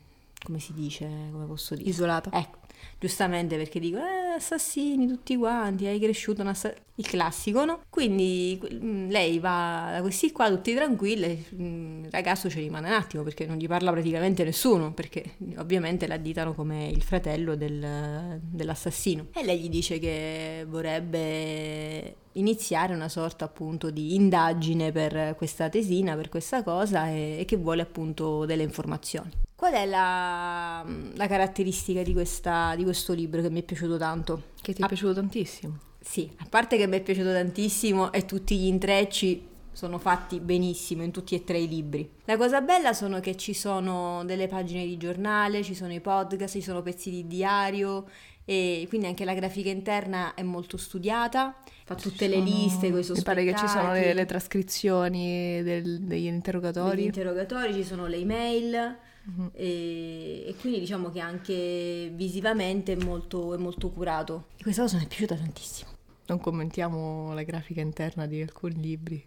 come 0.43 0.59
si 0.59 0.73
dice? 0.73 1.07
Come 1.31 1.45
posso 1.45 1.75
dire? 1.75 1.89
Isolata. 1.89 2.29
Ecco 2.33 2.63
giustamente 2.99 3.55
perché 3.57 3.79
dico, 3.79 3.97
eh, 3.97 4.24
assassini 4.35 5.07
tutti 5.07 5.35
quanti, 5.35 5.85
hai 5.85 5.99
cresciuto 5.99 6.41
un 6.41 6.47
assassino, 6.47 6.83
il 6.97 7.07
classico, 7.07 7.65
no? 7.65 7.81
Quindi 7.89 8.59
mm, 8.73 9.09
lei 9.09 9.39
va 9.39 9.91
da 9.93 10.01
questi 10.01 10.31
qua 10.31 10.49
tutti 10.49 10.73
tranquilli, 10.73 11.45
mm, 11.55 12.05
il 12.05 12.11
ragazzo 12.11 12.49
ci 12.49 12.59
rimane 12.59 12.87
un 12.87 12.93
attimo 12.93 13.23
perché 13.23 13.45
non 13.45 13.57
gli 13.57 13.67
parla 13.67 13.91
praticamente 13.91 14.43
nessuno, 14.43 14.93
perché 14.93 15.35
ovviamente 15.57 16.07
l'additano 16.07 16.53
come 16.53 16.87
il 16.87 17.01
fratello 17.01 17.55
del, 17.55 18.39
dell'assassino. 18.41 19.27
E 19.33 19.43
lei 19.43 19.59
gli 19.59 19.69
dice 19.69 19.99
che 19.99 20.65
vorrebbe 20.67 22.15
iniziare 22.33 22.93
una 22.93 23.09
sorta 23.09 23.45
appunto 23.45 23.89
di 23.89 24.15
indagine 24.15 24.91
per 24.91 25.35
questa 25.35 25.69
tesina, 25.69 26.15
per 26.15 26.29
questa 26.29 26.63
cosa 26.63 27.09
e, 27.09 27.37
e 27.39 27.45
che 27.45 27.57
vuole 27.57 27.81
appunto 27.81 28.45
delle 28.45 28.63
informazioni. 28.63 29.43
Qual 29.55 29.71
è 29.71 29.85
la, 29.85 30.85
la 31.13 31.27
caratteristica 31.27 32.03
di, 32.03 32.11
questa, 32.11 32.75
di, 32.75 32.83
questo 32.83 33.13
libro 33.13 33.41
che 33.41 33.49
mi 33.49 33.61
è 33.61 33.63
piaciuto 33.63 33.97
tanto? 33.97 34.24
Che 34.61 34.73
ti 34.73 34.81
è 34.81 34.83
a, 34.83 34.87
piaciuto 34.87 35.13
tantissimo? 35.13 35.77
Sì, 35.99 36.29
a 36.37 36.45
parte 36.49 36.77
che 36.77 36.87
mi 36.87 36.97
è 36.97 37.01
piaciuto 37.01 37.31
tantissimo 37.31 38.11
e 38.11 38.25
tutti 38.25 38.57
gli 38.57 38.65
intrecci 38.65 39.53
sono 39.71 39.97
fatti 39.97 40.39
benissimo 40.39 41.03
in 41.03 41.11
tutti 41.11 41.35
e 41.35 41.43
tre 41.43 41.59
i 41.59 41.67
libri. 41.67 42.09
La 42.25 42.37
cosa 42.37 42.61
bella 42.61 42.93
sono 42.93 43.19
che 43.19 43.35
ci 43.35 43.53
sono 43.53 44.23
delle 44.25 44.47
pagine 44.47 44.85
di 44.85 44.95
giornale, 44.97 45.63
ci 45.63 45.75
sono 45.75 45.93
i 45.93 45.99
podcast, 45.99 46.53
ci 46.53 46.61
sono 46.61 46.81
pezzi 46.81 47.09
di 47.09 47.27
diario 47.27 48.05
e 48.45 48.85
quindi 48.87 49.07
anche 49.07 49.25
la 49.25 49.33
grafica 49.33 49.69
interna 49.69 50.33
è 50.33 50.43
molto 50.43 50.77
studiata, 50.77 51.57
fa 51.83 51.95
tutte 51.95 52.27
le 52.27 52.39
liste 52.39 52.89
con 52.91 53.01
i 53.01 53.05
Mi 53.09 53.21
pare 53.23 53.43
che 53.43 53.55
ci 53.55 53.67
sono 53.67 53.91
le, 53.91 54.13
le 54.13 54.25
trascrizioni 54.25 55.61
del, 55.61 56.01
degli 56.01 56.27
interrogatori. 56.27 56.95
Degli 56.95 57.05
interrogatori, 57.05 57.73
ci 57.73 57.83
sono 57.83 58.07
le 58.07 58.17
email 58.17 58.97
Uh-huh. 59.25 59.49
E, 59.53 60.45
e, 60.47 60.55
quindi 60.59 60.79
diciamo 60.79 61.09
che 61.09 61.19
anche 61.19 62.11
visivamente 62.13 62.93
è 62.93 63.03
molto, 63.03 63.53
è 63.53 63.57
molto 63.57 63.89
curato. 63.89 64.47
E 64.57 64.63
questa 64.63 64.83
cosa 64.83 64.97
mi 64.97 65.05
è 65.05 65.07
piaciuta 65.07 65.35
tantissimo. 65.35 65.89
Non 66.27 66.39
commentiamo 66.39 67.33
la 67.33 67.43
grafica 67.43 67.81
interna 67.81 68.25
di 68.25 68.41
alcuni 68.41 68.79
libri. 68.79 69.23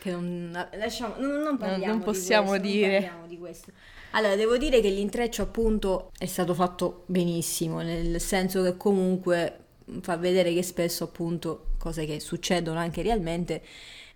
Che 0.00 0.10
non, 0.10 0.50
lasciamo, 0.74 1.14
non, 1.18 1.42
non 1.42 1.56
parliamo 1.56 1.86
non, 1.86 1.96
non 1.96 2.02
possiamo 2.02 2.52
di 2.56 2.58
questo, 2.58 2.76
dire. 2.76 3.12
Non 3.18 3.28
di 3.28 3.38
questo. 3.38 3.72
Allora, 4.12 4.34
devo 4.34 4.56
dire 4.56 4.80
che 4.80 4.90
l'intreccio 4.90 5.42
appunto 5.42 6.10
è 6.18 6.26
stato 6.26 6.54
fatto 6.54 7.04
benissimo, 7.06 7.80
nel 7.82 8.20
senso 8.20 8.62
che 8.62 8.76
comunque 8.76 9.58
fa 10.00 10.16
vedere 10.16 10.52
che 10.52 10.62
spesso 10.62 11.04
appunto 11.04 11.66
cose 11.78 12.06
che 12.06 12.20
succedono 12.20 12.78
anche 12.78 13.02
realmente 13.02 13.62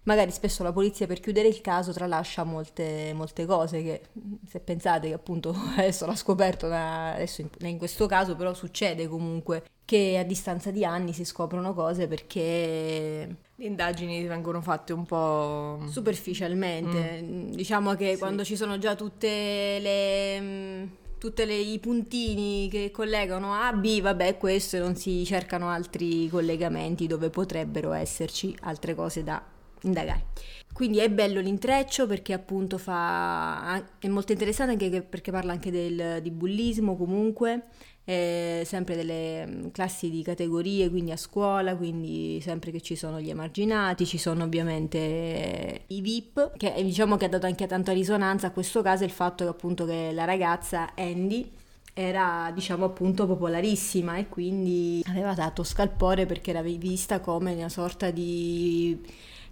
magari 0.04 0.30
spesso 0.30 0.62
la 0.62 0.73
polizia 0.73 1.06
per 1.06 1.20
chiudere 1.20 1.49
il 1.49 1.61
caso 1.61 1.92
tralascia 1.92 2.44
molte, 2.44 3.12
molte 3.14 3.46
cose 3.46 3.82
che 3.82 4.02
se 4.49 4.61
pensate 4.61 5.08
che 5.08 5.14
appunto 5.14 5.54
adesso 5.76 6.06
l'ha 6.06 6.16
scoperto 6.16 6.68
da, 6.68 7.12
adesso 7.12 7.40
in, 7.40 7.49
in, 7.61 7.78
questo 7.78 8.06
caso 8.06 8.37
però 8.37 8.54
succede 8.54 9.08
comunque 9.08 9.64
che 9.84 10.16
a 10.18 10.25
distanza 10.25 10.70
di 10.70 10.84
anni 10.84 11.12
si 11.12 11.25
scoprono 11.25 11.75
cose 11.75 12.06
perché 12.06 13.37
le 13.54 13.64
indagini 13.64 14.25
vengono 14.25 14.61
fatte 14.61 14.92
un 14.92 15.04
po' 15.04 15.80
superficialmente 15.88 17.23
mm. 17.23 17.50
diciamo 17.52 17.94
che 17.94 18.12
sì. 18.12 18.18
quando 18.18 18.44
ci 18.44 18.56
sono 18.56 18.78
già 18.78 18.94
tutte 18.94 19.78
le 19.80 21.02
tutti 21.18 21.42
i 21.42 21.78
puntini 21.78 22.68
che 22.70 22.90
collegano 22.90 23.54
A 23.54 23.73
B, 23.73 24.02
vabbè, 24.02 24.37
questo 24.37 24.78
non 24.78 24.94
si 24.94 25.25
cercano 25.25 25.70
altri 25.70 26.28
collegamenti 26.28 27.06
dove 27.06 27.30
potrebbero 27.30 27.92
esserci 27.94 28.54
altre 28.61 28.94
cose 28.94 29.23
da 29.23 29.42
indagare. 29.85 30.33
Quindi 30.75 30.99
è 30.99 31.09
bello 31.09 31.41
l'intreccio 31.41 32.09
perché 32.09 32.33
appunto 32.33 32.79
fa, 32.79 33.81
è 34.00 34.09
molto 34.09 34.33
interessante 34.33 34.73
anche 34.73 35.03
perché 35.03 35.31
parla 35.31 35.53
anche 35.53 35.71
del, 35.71 36.19
di 36.21 36.33
bullismo 36.33 36.97
comunque, 36.97 37.67
eh, 38.05 38.62
sempre 38.67 38.97
delle 38.97 39.47
mm, 39.47 39.69
classi 39.69 40.11
di 40.11 40.25
categorie, 40.25 40.91
quindi 40.91 41.12
a 41.12 41.17
scuola, 41.17 41.76
quindi 41.76 42.41
sempre 42.41 42.73
che 42.73 42.81
ci 42.81 42.97
sono 42.97 43.21
gli 43.21 43.31
emarginati, 43.31 44.05
ci 44.05 44.19
sono 44.19 44.43
ovviamente 44.43 45.83
i 45.87 46.00
VIP, 46.00 46.57
che 46.57 46.75
diciamo 46.83 47.17
che 47.17 47.26
ha 47.26 47.29
dato 47.29 47.47
anche 47.47 47.69
tanta 47.69 47.93
risonanza 47.93 48.49
a 48.49 48.50
questo 48.50 48.83
caso 48.83 49.05
il 49.05 49.11
fatto 49.11 49.45
che 49.45 49.50
appunto 49.50 49.87
che 49.87 50.11
la 50.12 50.25
ragazza 50.25 50.93
Andy 50.97 51.53
era 51.97 52.50
diciamo 52.53 52.87
appunto 52.87 53.25
popolarissima 53.26 54.17
e 54.17 54.29
quindi 54.29 55.03
aveva 55.07 55.33
dato 55.35 55.62
scalpore 55.62 56.26
perché 56.26 56.50
era 56.50 56.62
vista 56.62 57.21
come 57.21 57.55
una 57.55 57.69
sorta 57.69 58.11
di 58.11 59.00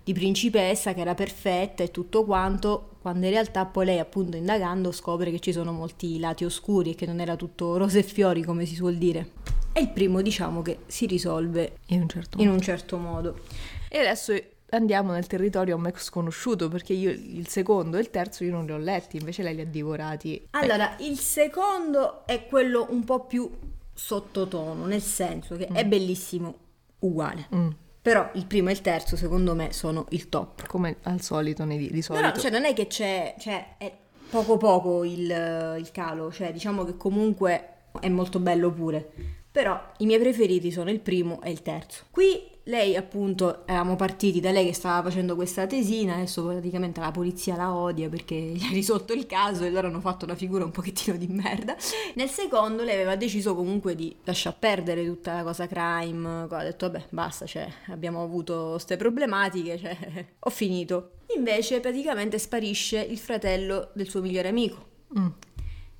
di 0.05 0.13
principessa 0.13 0.95
che 0.95 1.01
era 1.01 1.15
perfetta 1.15 1.83
e 1.83 1.91
tutto 1.91 2.25
quanto, 2.25 2.97
quando 3.01 3.27
in 3.27 3.33
realtà 3.33 3.67
poi 3.67 3.87
lei 3.87 3.99
appunto 3.99 4.37
indagando 4.37 4.91
scopre 4.93 5.31
che 5.31 5.39
ci 5.39 5.53
sono 5.53 5.73
molti 5.73 6.19
lati 6.19 6.45
oscuri 6.45 6.91
e 6.91 6.95
che 6.95 7.07
non 7.07 7.21
era 7.21 7.37
tutto 7.37 7.77
rose 7.77 8.01
e 8.01 8.03
fiori 8.03 8.43
come 8.43 8.67
si 8.67 8.75
suol 8.75 8.97
dire. 8.97 9.31
E 9.73 9.81
il 9.81 9.89
primo 9.89 10.21
diciamo 10.21 10.61
che 10.63 10.81
si 10.87 11.07
risolve 11.07 11.79
in 11.87 12.03
un 12.03 12.09
certo, 12.09 12.41
in 12.41 12.49
un 12.49 12.61
certo 12.61 12.99
modo. 12.99 13.41
E 13.89 13.99
adesso 13.99 14.35
andiamo 14.71 15.13
nel 15.13 15.27
territorio 15.27 15.77
a 15.77 15.79
me 15.79 15.93
sconosciuto 15.97 16.69
perché 16.69 16.93
io 16.93 17.11
il 17.11 17.47
secondo 17.49 17.97
e 17.97 18.01
il 18.01 18.11
terzo 18.11 18.45
io 18.45 18.53
non 18.53 18.65
li 18.65 18.73
ho 18.73 18.79
letti, 18.79 19.17
invece 19.17 19.43
lei 19.43 19.55
li 19.55 19.61
ha 19.61 19.67
divorati. 19.67 20.49
Allora, 20.51 20.97
il 20.99 21.19
secondo 21.19 22.27
è 22.27 22.47
quello 22.47 22.87
un 22.91 23.05
po' 23.05 23.25
più 23.25 23.51
sottotono, 23.95 24.87
nel 24.87 25.03
senso 25.03 25.57
che 25.57 25.69
mm. 25.71 25.75
è 25.75 25.87
bellissimo 25.87 26.55
uguale. 27.01 27.49
Mm. 27.55 27.69
Però 28.03 28.31
il 28.35 28.47
primo 28.47 28.69
e 28.69 28.73
il 28.73 28.81
terzo, 28.81 29.17
secondo 29.17 29.55
me, 29.55 29.73
sono 29.73 30.07
il 30.11 30.29
top. 30.29 30.67
Come 30.67 30.97
al 31.03 31.21
solito, 31.21 31.65
nei, 31.65 31.89
di 31.89 32.03
solito. 32.03 32.27
No, 32.27 32.33
no, 32.35 32.41
cioè 32.41 32.51
non 32.51 32.65
è 32.65 32.75
che 32.75 32.89
c'è, 32.89 33.37
cioè, 33.39 33.77
è 33.79 33.93
poco 34.29 34.57
poco 34.57 35.05
il, 35.05 35.77
il 35.79 35.91
calo, 35.93 36.33
cioè 36.33 36.53
diciamo 36.53 36.85
che 36.85 36.97
comunque 36.97 37.69
è 38.01 38.09
molto 38.09 38.41
bello 38.41 38.73
pure. 38.73 39.09
Però 39.53 39.81
i 39.99 40.07
miei 40.07 40.19
preferiti 40.19 40.73
sono 40.73 40.91
il 40.91 40.99
primo 40.99 41.41
e 41.43 41.51
il 41.51 41.63
terzo. 41.63 42.07
Qui 42.11 42.52
lei 42.65 42.97
appunto 42.97 43.67
eravamo 43.67 43.97
partiti 43.97 44.41
da 44.41 44.51
lei 44.53 44.67
che 44.67 44.75
stava 44.75 45.09
facendo 45.09 45.35
questa 45.35 45.67
tesina, 45.67 46.15
adesso 46.15 46.45
praticamente 46.45 47.01
la 47.01 47.11
polizia 47.11 47.57
la 47.57 47.75
odia 47.75 48.09
perché 48.09 48.35
gli 48.55 48.65
ha 48.65 48.71
risolto 48.71 49.13
il 49.13 49.27
caso 49.27 49.65
e 49.65 49.71
loro 49.71 49.89
hanno 49.89 50.01
fatto 50.01 50.25
una 50.25 50.35
figura 50.35 50.65
un 50.65 50.71
pochettino 50.71 51.17
di 51.17 51.27
merda. 51.27 51.77
Nel 52.15 52.29
secondo 52.29 52.85
lei 52.85 52.95
aveva 52.95 53.17
deciso 53.17 53.55
comunque 53.55 53.95
di 53.95 54.15
lasciar 54.25 54.57
perdere 54.59 55.05
tutta 55.05 55.35
la 55.35 55.43
cosa 55.43 55.67
crime, 55.67 56.47
ha 56.49 56.63
detto 56.63 56.91
vabbè 56.91 57.07
basta, 57.11 57.47
cioè 57.47 57.69
abbiamo 57.89 58.23
avuto 58.23 58.71
queste 58.73 58.97
problematiche, 58.97 59.79
cioè 59.79 60.27
ho 60.39 60.51
finito. 60.51 61.13
Invece 61.37 61.81
praticamente 61.81 62.39
sparisce 62.39 63.01
il 63.01 63.19
fratello 63.19 63.91
del 63.95 64.09
suo 64.09 64.21
migliore 64.21 64.49
amico. 64.49 64.91
Mm 65.19 65.27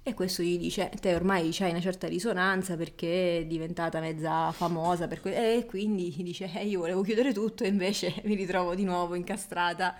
e 0.05 0.15
questo 0.15 0.43
gli 0.43 0.59
dice, 0.59 0.91
te 1.01 1.15
ormai 1.15 1.55
hai 1.61 1.71
una 1.71 1.81
certa 1.81 2.09
risonanza 2.09 2.77
perché 2.77 3.39
è 3.39 3.47
diventata 3.47 4.01
mezza 4.01 4.51
famosa 4.51 5.07
per 5.07 5.21
que-". 5.21 5.59
e 5.59 5.67
quindi 5.67 6.13
dice, 6.19 6.51
eh, 6.55 6.67
io 6.67 6.81
volevo 6.81 7.03
chiudere 7.03 7.33
tutto 7.33 7.63
e 7.65 7.69
invece 7.69 8.21
mi 8.25 8.35
ritrovo 8.35 8.75
di 8.75 8.85
nuovo 8.85 9.15
incastrata. 9.15 9.95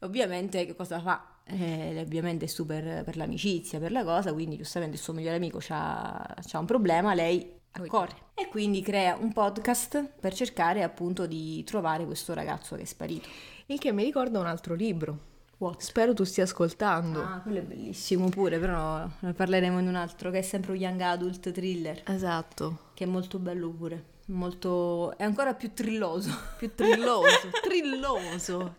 Ovviamente 0.00 0.64
che 0.66 0.74
cosa 0.74 1.00
fa? 1.00 1.40
Eh, 1.44 2.00
ovviamente 2.00 2.46
è 2.46 2.48
super 2.48 3.04
per 3.04 3.16
l'amicizia, 3.16 3.78
per 3.78 3.92
la 3.92 4.02
cosa, 4.02 4.32
quindi 4.32 4.56
giustamente 4.56 4.96
il 4.96 5.02
suo 5.02 5.12
migliore 5.12 5.36
amico 5.36 5.60
ha 5.68 6.34
un 6.54 6.66
problema, 6.66 7.12
lei 7.14 7.60
accorre 7.72 8.14
e 8.34 8.48
quindi 8.48 8.80
crea 8.82 9.16
un 9.16 9.32
podcast 9.32 10.04
per 10.20 10.32
cercare 10.32 10.82
appunto 10.82 11.26
di 11.26 11.62
trovare 11.64 12.04
questo 12.04 12.32
ragazzo 12.32 12.76
che 12.76 12.82
è 12.82 12.86
sparito. 12.86 13.28
Il 13.66 13.78
che 13.78 13.92
mi 13.92 14.04
ricorda 14.04 14.38
un 14.38 14.46
altro 14.46 14.74
libro 14.74 15.32
What? 15.58 15.80
Spero 15.80 16.12
tu 16.14 16.24
stia 16.24 16.44
ascoltando. 16.44 17.22
Ah, 17.22 17.40
quello 17.40 17.58
è 17.58 17.62
bellissimo 17.62 18.28
pure, 18.28 18.58
però 18.58 19.06
ne 19.20 19.32
parleremo 19.32 19.78
in 19.78 19.88
un 19.88 19.94
altro, 19.94 20.30
che 20.30 20.38
è 20.38 20.42
sempre 20.42 20.72
un 20.72 20.78
young 20.78 21.00
adult 21.00 21.50
thriller. 21.50 22.02
Esatto. 22.06 22.90
Che 22.94 23.04
è 23.04 23.06
molto 23.06 23.38
bello 23.38 23.70
pure. 23.70 24.12
Molto... 24.26 25.16
è 25.16 25.22
ancora 25.22 25.54
più 25.54 25.72
trilloso. 25.72 26.30
Più 26.58 26.74
trilloso. 26.74 27.50
trilloso. 27.62 28.76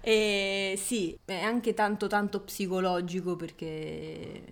E 0.00 0.74
sì, 0.76 1.18
è 1.24 1.40
anche 1.40 1.72
tanto 1.72 2.06
tanto 2.08 2.40
psicologico 2.40 3.36
perché... 3.36 4.44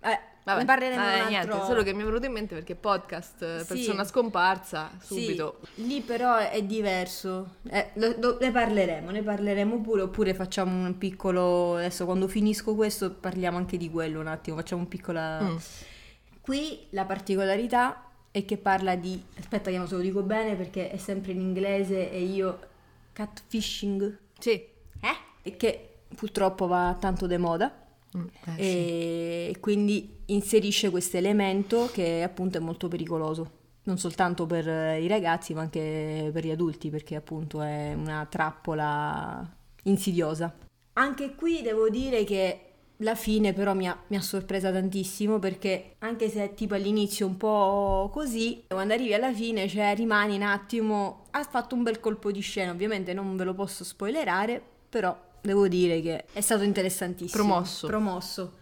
Eh, 0.00 0.20
Vabbè, 0.44 0.58
ne 0.58 0.64
parleremo 0.64 1.08
eh, 1.08 1.28
niente, 1.28 1.64
solo 1.64 1.82
che 1.84 1.94
mi 1.94 2.02
è 2.02 2.04
venuto 2.04 2.26
in 2.26 2.32
mente 2.32 2.54
perché 2.54 2.74
podcast, 2.74 3.60
sì. 3.60 3.66
persona 3.66 4.04
scomparsa, 4.04 4.90
subito. 5.00 5.60
Sì, 5.74 5.86
lì 5.86 6.00
però 6.00 6.36
è 6.36 6.62
diverso, 6.64 7.56
eh, 7.68 7.90
lo, 7.94 8.14
lo, 8.18 8.38
ne 8.40 8.50
parleremo, 8.50 9.10
ne 9.10 9.22
parleremo 9.22 9.80
pure, 9.80 10.02
oppure 10.02 10.34
facciamo 10.34 10.84
un 10.84 10.98
piccolo, 10.98 11.76
adesso 11.76 12.04
quando 12.04 12.26
finisco 12.26 12.74
questo 12.74 13.12
parliamo 13.12 13.56
anche 13.56 13.76
di 13.76 13.88
quello 13.88 14.18
un 14.18 14.26
attimo, 14.26 14.56
facciamo 14.56 14.82
un 14.82 14.88
piccolo... 14.88 15.20
Mm. 15.20 15.56
Qui 16.40 16.86
la 16.90 17.04
particolarità 17.04 18.10
e 18.32 18.44
che 18.44 18.56
parla 18.56 18.96
di... 18.96 19.22
Aspetta 19.38 19.70
che 19.70 19.76
non 19.76 19.86
se 19.86 19.94
lo 19.94 20.00
dico 20.00 20.22
bene 20.22 20.56
perché 20.56 20.90
è 20.90 20.96
sempre 20.96 21.30
in 21.30 21.40
inglese 21.40 22.10
e 22.10 22.20
io... 22.20 22.58
Catfishing? 23.12 24.18
Sì. 24.40 24.50
Eh? 24.50 25.16
E 25.42 25.56
che 25.56 25.88
purtroppo 26.16 26.66
va 26.66 26.96
tanto 26.98 27.28
de 27.28 27.38
moda. 27.38 27.76
Mm, 28.16 28.26
eh, 28.44 28.52
sì. 28.56 28.62
e 28.62 29.56
quindi 29.60 30.21
inserisce 30.32 30.90
questo 30.90 31.16
elemento 31.16 31.88
che 31.92 32.22
appunto 32.22 32.58
è 32.58 32.60
molto 32.60 32.88
pericoloso 32.88 33.60
non 33.84 33.98
soltanto 33.98 34.46
per 34.46 34.66
i 35.00 35.08
ragazzi 35.08 35.54
ma 35.54 35.62
anche 35.62 36.30
per 36.32 36.44
gli 36.44 36.50
adulti 36.50 36.90
perché 36.90 37.16
appunto 37.16 37.60
è 37.62 37.94
una 37.94 38.26
trappola 38.28 39.48
insidiosa. 39.84 40.54
Anche 40.94 41.34
qui 41.34 41.62
devo 41.62 41.88
dire 41.88 42.24
che 42.24 42.66
la 42.98 43.14
fine 43.14 43.52
però 43.52 43.74
mi 43.74 43.88
ha, 43.88 43.98
mi 44.08 44.16
ha 44.16 44.20
sorpresa 44.20 44.70
tantissimo 44.70 45.38
perché 45.38 45.96
anche 45.98 46.28
se 46.28 46.44
è 46.44 46.54
tipo 46.54 46.74
all'inizio 46.74 47.26
un 47.26 47.36
po' 47.36 48.10
così, 48.12 48.62
quando 48.68 48.94
arrivi 48.94 49.14
alla 49.14 49.32
fine 49.32 49.68
cioè 49.68 49.94
rimani 49.96 50.36
un 50.36 50.42
attimo, 50.42 51.24
ha 51.30 51.42
fatto 51.42 51.74
un 51.74 51.82
bel 51.82 51.98
colpo 51.98 52.30
di 52.30 52.40
scena, 52.40 52.70
ovviamente 52.70 53.12
non 53.12 53.36
ve 53.36 53.44
lo 53.44 53.54
posso 53.54 53.82
spoilerare, 53.82 54.62
però 54.88 55.18
devo 55.40 55.66
dire 55.66 56.00
che 56.00 56.24
è 56.32 56.40
stato 56.40 56.62
interessantissimo. 56.62 57.42
Promosso. 57.42 57.86
Promosso. 57.88 58.52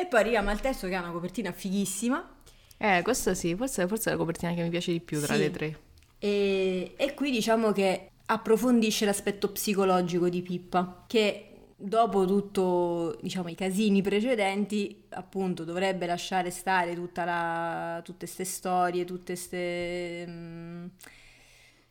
E 0.00 0.06
poi 0.06 0.20
arriviamo 0.20 0.50
al 0.50 0.60
terzo 0.60 0.88
che 0.88 0.94
ha 0.94 1.00
una 1.02 1.12
copertina 1.12 1.52
fighissima. 1.52 2.36
Eh, 2.78 3.02
questa 3.02 3.34
sì, 3.34 3.54
forse, 3.54 3.86
forse 3.86 4.08
è 4.10 4.12
la 4.12 4.18
copertina 4.18 4.52
che 4.54 4.62
mi 4.62 4.70
piace 4.70 4.90
di 4.92 5.00
più 5.00 5.20
tra 5.20 5.34
Sì. 5.34 5.38
le 5.38 5.50
tre. 5.50 5.80
E, 6.18 6.94
e 6.96 7.14
qui 7.14 7.30
diciamo 7.30 7.72
che 7.72 8.10
approfondisce 8.26 9.04
l'aspetto 9.04 9.50
psicologico 9.52 10.28
di 10.28 10.42
Pippa, 10.42 11.04
che 11.06 11.46
dopo 11.76 12.26
tutto, 12.26 13.18
diciamo, 13.22 13.48
i 13.48 13.54
casini 13.54 14.02
precedenti, 14.02 15.04
appunto, 15.10 15.64
dovrebbe 15.64 16.06
lasciare 16.06 16.50
stare 16.50 16.94
tutta 16.94 17.24
la, 17.24 18.00
tutte 18.04 18.26
queste 18.26 18.44
storie, 18.44 19.04
tutte 19.04 19.32
queste 19.34 20.90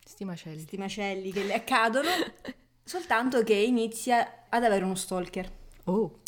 Sti 0.04 0.24
macelli. 0.24 0.56
questi 0.56 0.76
macelli 0.76 1.32
che 1.32 1.44
le 1.44 1.54
accadono, 1.54 2.08
soltanto 2.84 3.42
che 3.42 3.54
inizia 3.54 4.44
ad 4.48 4.64
avere 4.64 4.84
uno 4.84 4.94
stalker 4.94 5.50
Oh, 5.86 6.19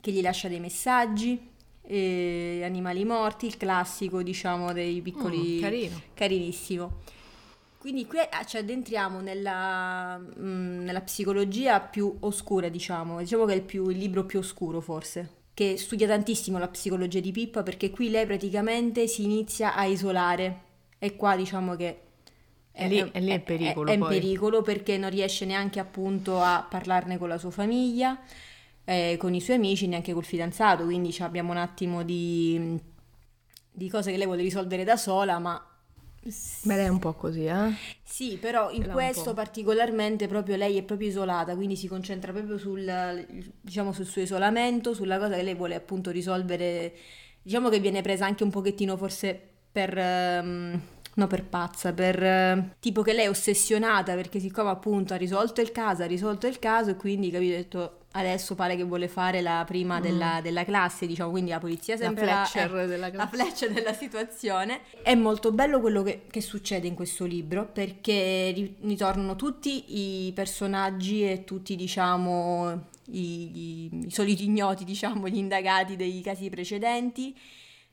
che 0.00 0.10
gli 0.12 0.20
lascia 0.22 0.48
dei 0.48 0.60
messaggi, 0.60 1.48
eh, 1.82 2.60
animali 2.64 3.04
morti, 3.04 3.46
il 3.46 3.56
classico, 3.56 4.22
diciamo, 4.22 4.72
dei 4.72 5.00
piccoli... 5.00 5.56
Mm, 5.58 5.60
carino. 5.60 6.00
Carinissimo. 6.14 6.98
Quindi 7.78 8.06
qui 8.06 8.18
ah, 8.18 8.44
ci 8.44 8.58
addentriamo 8.58 9.20
nella, 9.20 10.18
mm, 10.18 10.84
nella 10.84 11.00
psicologia 11.00 11.80
più 11.80 12.14
oscura, 12.20 12.68
diciamo. 12.68 13.18
Diciamo 13.20 13.44
che 13.46 13.52
è 13.52 13.56
il, 13.56 13.62
più- 13.62 13.88
il 13.88 13.96
libro 13.98 14.24
più 14.24 14.38
oscuro, 14.38 14.80
forse. 14.80 15.38
Che 15.54 15.76
studia 15.78 16.06
tantissimo 16.06 16.58
la 16.58 16.68
psicologia 16.68 17.20
di 17.20 17.32
Pippa 17.32 17.62
perché 17.62 17.90
qui 17.90 18.10
lei 18.10 18.26
praticamente 18.26 19.06
si 19.06 19.24
inizia 19.24 19.74
a 19.74 19.84
isolare. 19.86 20.60
E 20.98 21.16
qua 21.16 21.34
diciamo 21.36 21.74
che 21.76 22.00
E 22.72 22.88
lì- 22.88 23.10
e 23.12 23.20
lì 23.20 23.30
è 23.30 23.40
pericolo, 23.40 23.90
È, 23.90 23.94
in 23.94 24.00
poi. 24.00 24.08
pericolo 24.20 24.62
perché 24.62 24.96
non 24.98 25.10
riesce 25.10 25.44
neanche 25.46 25.80
appunto 25.80 26.40
a 26.40 26.64
parlarne 26.68 27.16
con 27.18 27.28
la 27.28 27.38
sua 27.38 27.50
famiglia, 27.50 28.18
eh, 28.84 29.16
con 29.18 29.34
i 29.34 29.40
suoi 29.40 29.56
amici, 29.56 29.86
neanche 29.86 30.12
col 30.12 30.24
fidanzato. 30.24 30.84
Quindi 30.84 31.12
ci 31.12 31.22
abbiamo 31.22 31.50
un 31.50 31.58
attimo 31.58 32.02
di, 32.02 32.78
di 33.70 33.88
cose 33.88 34.10
che 34.10 34.16
lei 34.16 34.26
vuole 34.26 34.42
risolvere 34.42 34.84
da 34.84 34.96
sola, 34.96 35.38
ma 35.38 35.64
beh, 36.22 36.76
lei 36.76 36.84
è 36.86 36.88
un 36.88 36.98
po' 36.98 37.14
così, 37.14 37.46
eh? 37.46 37.72
sì, 38.02 38.36
però 38.36 38.70
in 38.70 38.84
un 38.84 38.90
questo 38.90 39.32
particolarmente 39.32 40.26
proprio 40.26 40.56
lei 40.56 40.76
è 40.76 40.82
proprio 40.82 41.08
isolata, 41.08 41.54
quindi 41.54 41.76
si 41.76 41.88
concentra 41.88 42.32
proprio 42.32 42.58
sul, 42.58 43.26
diciamo, 43.60 43.92
sul 43.92 44.06
suo 44.06 44.22
isolamento, 44.22 44.92
sulla 44.92 45.18
cosa 45.18 45.36
che 45.36 45.42
lei 45.42 45.54
vuole 45.54 45.74
appunto 45.74 46.10
risolvere, 46.10 46.94
diciamo 47.42 47.68
che 47.68 47.80
viene 47.80 48.02
presa 48.02 48.26
anche 48.26 48.42
un 48.42 48.50
pochettino 48.50 48.96
forse 48.96 49.40
per, 49.72 49.96
ehm, 49.96 50.80
no 51.14 51.26
per 51.26 51.44
pazza, 51.44 51.92
per 51.92 52.74
tipo 52.80 53.02
che 53.02 53.12
lei 53.12 53.24
è 53.24 53.30
ossessionata 53.30 54.14
perché 54.14 54.40
siccome 54.40 54.70
appunto 54.70 55.14
ha 55.14 55.16
risolto 55.16 55.60
il 55.60 55.72
caso, 55.72 56.02
ha 56.02 56.06
risolto 56.06 56.46
il 56.46 56.58
caso 56.58 56.90
e 56.90 56.96
quindi 56.96 57.30
capito, 57.30 57.54
ha 57.54 57.56
detto 57.56 57.99
adesso 58.12 58.54
pare 58.54 58.74
che 58.76 58.82
vuole 58.82 59.06
fare 59.08 59.40
la 59.40 59.62
prima 59.66 60.00
della, 60.00 60.40
della 60.42 60.64
classe, 60.64 61.06
diciamo, 61.06 61.30
quindi 61.30 61.50
la 61.50 61.58
polizia 61.58 61.94
Mm. 61.96 61.98
La 62.00 62.04
sempre 62.06 62.24
Fletcher 62.26 62.76
eh, 62.78 62.86
della 62.86 63.10
la. 63.10 63.26
Fletcher 63.26 63.72
della 63.72 63.92
situazione. 63.92 64.80
È 65.02 65.14
molto 65.14 65.52
bello 65.52 65.80
quello 65.80 66.02
che, 66.02 66.22
che 66.30 66.40
succede 66.40 66.86
in 66.86 66.94
questo 66.94 67.24
libro 67.24 67.66
perché 67.66 68.50
ri- 68.54 68.76
ritornano 68.82 69.36
tutti 69.36 70.26
i 70.26 70.32
personaggi 70.32 71.28
e 71.28 71.44
tutti, 71.44 71.76
diciamo, 71.76 72.88
i, 73.12 73.88
i- 73.92 74.06
i 74.06 74.10
soliti 74.10 74.44
ignoti, 74.44 74.84
diciamo, 74.84 75.28
gli 75.28 75.36
indagati 75.36 75.96
dei 75.96 76.20
casi 76.20 76.48
precedenti. 76.48 77.36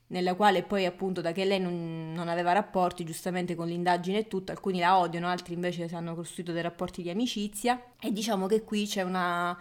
Nella 0.10 0.36
quale 0.36 0.64
poi 0.64 0.86
appunto 0.86 1.20
da 1.20 1.34
che 1.34 1.44
lei 1.44 1.60
non, 1.60 2.14
non 2.14 2.30
aveva 2.30 2.54
rapporti 2.54 3.04
giustamente 3.04 3.56
con 3.56 3.68
l'indagine 3.68 4.20
e 4.20 4.28
tutto, 4.30 4.54
alcuni 4.54 4.80
la 4.80 4.98
odiano, 4.98 5.28
altri 5.28 5.54
invece 5.54 5.90
si 5.90 5.96
hanno 5.96 6.16
costruito 6.16 6.54
dei 6.54 6.62
rapporti 6.62 7.02
di 7.02 7.10
amicizia 7.10 7.78
e 8.00 8.14
diciamo 8.14 8.48
che 8.48 8.64
qui 8.64 8.88
c'è 8.88 9.02
una, 9.02 9.58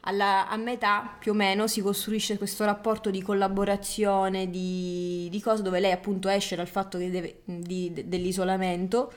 alla- 0.00 0.48
a 0.48 0.56
metà 0.56 1.16
più 1.18 1.32
o 1.32 1.34
meno 1.34 1.66
si 1.66 1.80
costruisce 1.80 2.38
questo 2.38 2.64
rapporto 2.64 3.10
di 3.10 3.20
collaborazione, 3.22 4.48
di, 4.50 5.28
di 5.30 5.40
cose 5.40 5.62
dove 5.62 5.80
lei 5.80 5.92
appunto 5.92 6.28
esce 6.28 6.56
dal 6.56 6.68
fatto 6.68 6.98
che 6.98 7.10
deve- 7.10 7.40
di- 7.44 7.92
de- 7.92 8.08
dell'isolamento 8.08 9.12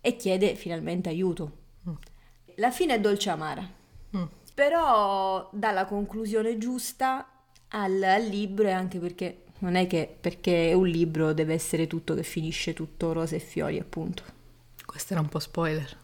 e 0.00 0.16
chiede 0.16 0.54
finalmente 0.54 1.08
aiuto. 1.08 1.58
La 2.56 2.70
fine 2.70 2.94
è 2.94 3.00
dolce 3.00 3.30
amara, 3.30 3.66
Mm. 4.16 4.22
però 4.54 5.48
dà 5.52 5.70
la 5.70 5.84
conclusione 5.86 6.58
giusta 6.58 7.26
al, 7.68 8.02
al 8.02 8.24
libro 8.24 8.66
e 8.68 8.72
anche 8.72 8.98
perché 8.98 9.44
non 9.58 9.74
è 9.76 9.86
che 9.86 10.14
perché 10.20 10.70
è 10.70 10.72
un 10.72 10.86
libro 10.86 11.32
deve 11.32 11.54
essere 11.54 11.86
tutto 11.86 12.14
che 12.14 12.22
finisce 12.22 12.72
tutto 12.74 13.12
rose 13.12 13.36
e 13.36 13.40
fiori 13.40 13.78
appunto. 13.78 14.22
Questo 14.84 15.12
era 15.12 15.22
un 15.22 15.28
po' 15.28 15.38
spoiler. 15.38 15.96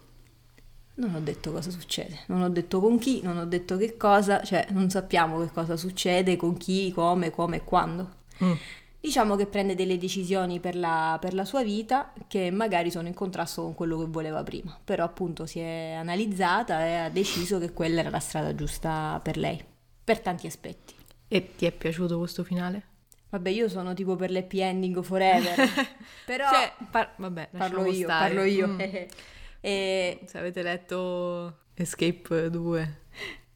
Non 0.99 1.15
ho 1.15 1.21
detto 1.21 1.53
cosa 1.53 1.71
succede, 1.71 2.21
non 2.29 2.41
ho 2.43 2.49
detto 2.49 2.81
con 2.81 2.99
chi, 2.99 3.21
non 3.23 3.37
ho 3.37 3.45
detto 3.45 3.77
che 3.77 3.97
cosa, 3.99 4.43
cioè 4.43 4.67
non 4.71 4.89
sappiamo 4.89 5.41
che 5.41 5.51
cosa 5.53 5.77
succede, 5.77 6.37
con 6.37 6.57
chi, 6.57 6.91
come, 6.93 7.31
come 7.31 7.57
e 7.57 7.65
quando. 7.65 8.11
Mm. 8.43 8.53
Diciamo 8.99 9.37
che 9.37 9.47
prende 9.47 9.75
delle 9.75 9.99
decisioni 9.99 10.59
per 10.59 10.75
la, 10.75 11.17
per 11.21 11.35
la 11.35 11.45
sua 11.45 11.63
vita 11.63 12.13
che 12.27 12.51
magari 12.51 12.91
sono 12.91 13.07
in 13.09 13.15
contrasto 13.15 13.63
con 13.63 13.75
quello 13.75 13.99
che 13.99 14.07
voleva 14.07 14.43
prima, 14.43 14.77
però 14.83 15.05
appunto 15.05 15.45
si 15.47 15.59
è 15.61 15.93
analizzata 15.93 16.85
e 16.85 16.95
ha 16.97 17.09
deciso 17.11 17.59
che 17.59 17.73
quella 17.73 18.01
era 18.01 18.11
la 18.11 18.19
strada 18.19 18.55
giusta 18.55 19.21
per 19.23 19.37
lei, 19.37 19.63
per 20.03 20.21
tanti 20.21 20.47
aspetti. 20.47 20.95
E 21.29 21.55
ti 21.57 21.67
è 21.67 21.73
piaciuto 21.73 22.19
questo 22.19 22.43
finale? 22.43 22.83
Vabbè, 23.29 23.51
io 23.51 23.69
sono 23.69 23.93
tipo 23.93 24.17
per 24.17 24.31
l'happy 24.31 24.61
ending 24.61 25.03
forever, 25.03 25.55
però 26.25 26.49
Cioè, 26.49 26.73
par- 26.91 27.13
vabbè, 27.17 27.51
parlo 27.57 27.85
io, 27.85 28.05
stare. 28.07 28.35
parlo 28.35 28.45
io. 28.49 28.67
Mm. 28.67 28.81
e 29.67 30.21
Se 30.27 30.39
avete 30.39 30.63
letto 30.63 31.59
Escape 31.75 32.51
2. 32.51 33.01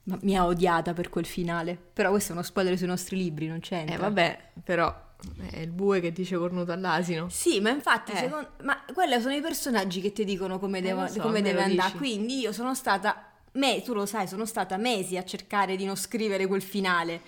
Ma 0.04 0.18
mi 0.22 0.36
ha 0.36 0.44
odiata 0.44 0.92
per 0.92 1.08
quel 1.08 1.24
finale. 1.24 1.78
Però 1.92 2.10
questo 2.10 2.30
è 2.30 2.34
uno 2.34 2.42
spoiler 2.42 2.76
sui 2.76 2.86
nostri 2.88 3.16
libri, 3.16 3.46
non 3.46 3.60
c'entra. 3.60 3.94
Eh 3.94 3.98
vabbè, 3.98 4.38
però 4.64 4.92
è 5.50 5.58
il 5.60 5.70
bue 5.70 6.00
che 6.00 6.10
dice 6.10 6.36
cornuto 6.36 6.72
all'asino. 6.72 7.28
Sì, 7.28 7.60
ma 7.60 7.70
infatti, 7.70 8.10
Eh. 8.12 8.16
secondo... 8.16 8.50
ma 8.62 8.82
quelli 8.92 9.20
sono 9.20 9.34
i 9.34 9.40
personaggi 9.40 10.00
che 10.00 10.10
ti 10.12 10.24
dicono 10.24 10.58
come, 10.58 10.78
Eh, 10.78 10.82
devo- 10.82 11.06
so, 11.06 11.20
come 11.20 11.34
me 11.34 11.42
deve 11.42 11.62
andare. 11.62 11.88
dici. 11.90 11.98
Quindi 11.98 12.38
io 12.40 12.52
sono 12.52 12.74
stata, 12.74 13.30
me, 13.52 13.80
tu 13.82 13.92
lo 13.94 14.04
sai, 14.06 14.26
sono 14.26 14.46
stata 14.46 14.76
mesi 14.78 15.16
a 15.16 15.22
cercare 15.24 15.76
di 15.76 15.84
non 15.84 15.96
scrivere 15.96 16.46
quel 16.46 16.62
finale. 16.62 17.20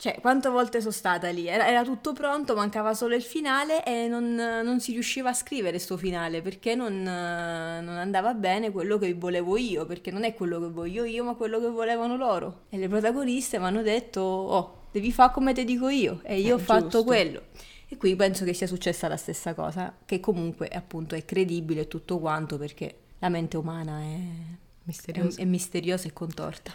Cioè, 0.00 0.20
quante 0.20 0.48
volte 0.48 0.78
sono 0.80 0.92
stata 0.92 1.28
lì? 1.30 1.48
Era, 1.48 1.66
era 1.66 1.82
tutto 1.82 2.12
pronto, 2.12 2.54
mancava 2.54 2.94
solo 2.94 3.16
il 3.16 3.22
finale 3.22 3.84
e 3.84 4.06
non, 4.06 4.32
non 4.32 4.78
si 4.78 4.92
riusciva 4.92 5.30
a 5.30 5.34
scrivere 5.34 5.80
sto 5.80 5.96
finale 5.96 6.40
perché 6.40 6.76
non, 6.76 7.02
non 7.02 7.96
andava 7.96 8.32
bene 8.34 8.70
quello 8.70 8.96
che 8.96 9.12
volevo 9.14 9.56
io, 9.56 9.86
perché 9.86 10.12
non 10.12 10.22
è 10.22 10.34
quello 10.34 10.60
che 10.60 10.68
voglio 10.68 11.02
io, 11.02 11.24
ma 11.24 11.34
quello 11.34 11.58
che 11.58 11.66
volevano 11.68 12.16
loro. 12.16 12.66
E 12.68 12.78
le 12.78 12.86
protagoniste 12.88 13.58
mi 13.58 13.64
hanno 13.64 13.82
detto, 13.82 14.20
oh, 14.20 14.82
devi 14.92 15.10
fare 15.10 15.32
come 15.32 15.52
te 15.52 15.64
dico 15.64 15.88
io. 15.88 16.20
E 16.22 16.38
io 16.38 16.50
Eh, 16.50 16.52
ho 16.52 16.58
fatto 16.58 17.02
giusto. 17.02 17.04
quello. 17.04 17.42
E 17.88 17.96
qui 17.96 18.14
penso 18.14 18.44
che 18.44 18.52
sia 18.52 18.68
successa 18.68 19.08
la 19.08 19.16
stessa 19.16 19.52
cosa, 19.54 19.96
che 20.04 20.20
comunque 20.20 20.68
appunto 20.68 21.16
è 21.16 21.24
credibile 21.24 21.88
tutto 21.88 22.20
quanto 22.20 22.56
perché 22.56 22.98
la 23.18 23.30
mente 23.30 23.56
umana 23.56 24.00
è, 24.00 24.14
è, 24.14 24.82
Misterioso. 24.84 25.40
è 25.40 25.44
misteriosa 25.44 26.06
e 26.06 26.12
contorta. 26.12 26.72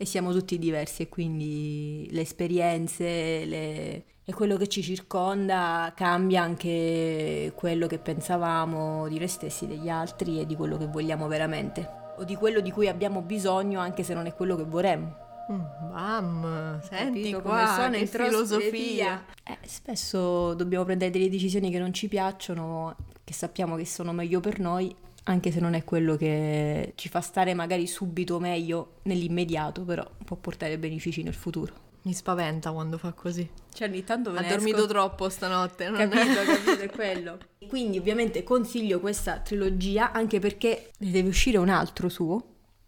E 0.00 0.04
siamo 0.06 0.32
tutti 0.32 0.58
diversi 0.58 1.02
e 1.02 1.08
quindi 1.08 2.06
le 2.12 2.20
esperienze 2.20 3.44
le- 3.44 4.04
e 4.24 4.32
quello 4.32 4.56
che 4.56 4.68
ci 4.68 4.82
circonda 4.82 5.92
cambia 5.96 6.42
anche 6.42 7.50
quello 7.56 7.86
che 7.86 7.98
pensavamo 7.98 9.08
di 9.08 9.18
noi 9.18 9.26
stessi, 9.26 9.66
degli 9.66 9.88
altri 9.88 10.38
e 10.38 10.46
di 10.46 10.54
quello 10.54 10.76
che 10.76 10.86
vogliamo 10.86 11.26
veramente. 11.26 12.12
O 12.18 12.24
di 12.24 12.36
quello 12.36 12.60
di 12.60 12.70
cui 12.70 12.88
abbiamo 12.88 13.22
bisogno 13.22 13.80
anche 13.80 14.02
se 14.02 14.14
non 14.14 14.26
è 14.26 14.34
quello 14.34 14.54
che 14.54 14.64
vorremmo. 14.64 15.16
Mm, 15.50 15.60
bam, 15.90 16.80
senti 16.82 17.30
Capito 17.30 17.40
qua, 17.40 17.50
come 17.50 17.66
sono 17.74 17.90
che 17.90 17.98
in 17.98 18.06
filosofia. 18.06 19.24
Eh, 19.42 19.58
spesso 19.66 20.52
dobbiamo 20.54 20.84
prendere 20.84 21.10
delle 21.10 21.30
decisioni 21.30 21.70
che 21.70 21.78
non 21.78 21.92
ci 21.94 22.06
piacciono, 22.06 22.94
che 23.24 23.32
sappiamo 23.32 23.76
che 23.76 23.86
sono 23.86 24.12
meglio 24.12 24.40
per 24.40 24.60
noi, 24.60 24.94
anche 25.28 25.50
se 25.50 25.60
non 25.60 25.74
è 25.74 25.84
quello 25.84 26.16
che 26.16 26.92
ci 26.96 27.08
fa 27.08 27.20
stare 27.20 27.52
magari 27.54 27.86
subito 27.86 28.40
meglio 28.40 28.94
nell'immediato, 29.02 29.82
però 29.82 30.08
può 30.24 30.36
portare 30.36 30.78
benefici 30.78 31.22
nel 31.22 31.34
futuro. 31.34 31.86
Mi 32.02 32.14
spaventa 32.14 32.72
quando 32.72 32.96
fa 32.96 33.12
così. 33.12 33.48
Cioè 33.72 33.88
ogni 33.88 34.04
tanto 34.04 34.32
ve 34.32 34.38
Ha 34.38 34.48
dormito 34.48 34.78
esco- 34.78 34.86
troppo 34.88 35.28
stanotte. 35.28 35.90
Non 35.90 36.08
Capito, 36.08 36.42
capito, 36.46 36.80
è 36.80 36.90
quello. 36.90 37.38
Quindi 37.68 37.98
ovviamente 37.98 38.42
consiglio 38.42 39.00
questa 39.00 39.40
trilogia 39.40 40.12
anche 40.12 40.38
perché 40.38 40.92
ne 40.98 41.10
deve 41.10 41.28
uscire 41.28 41.58
un 41.58 41.68
altro 41.68 42.08
suo. 42.08 42.42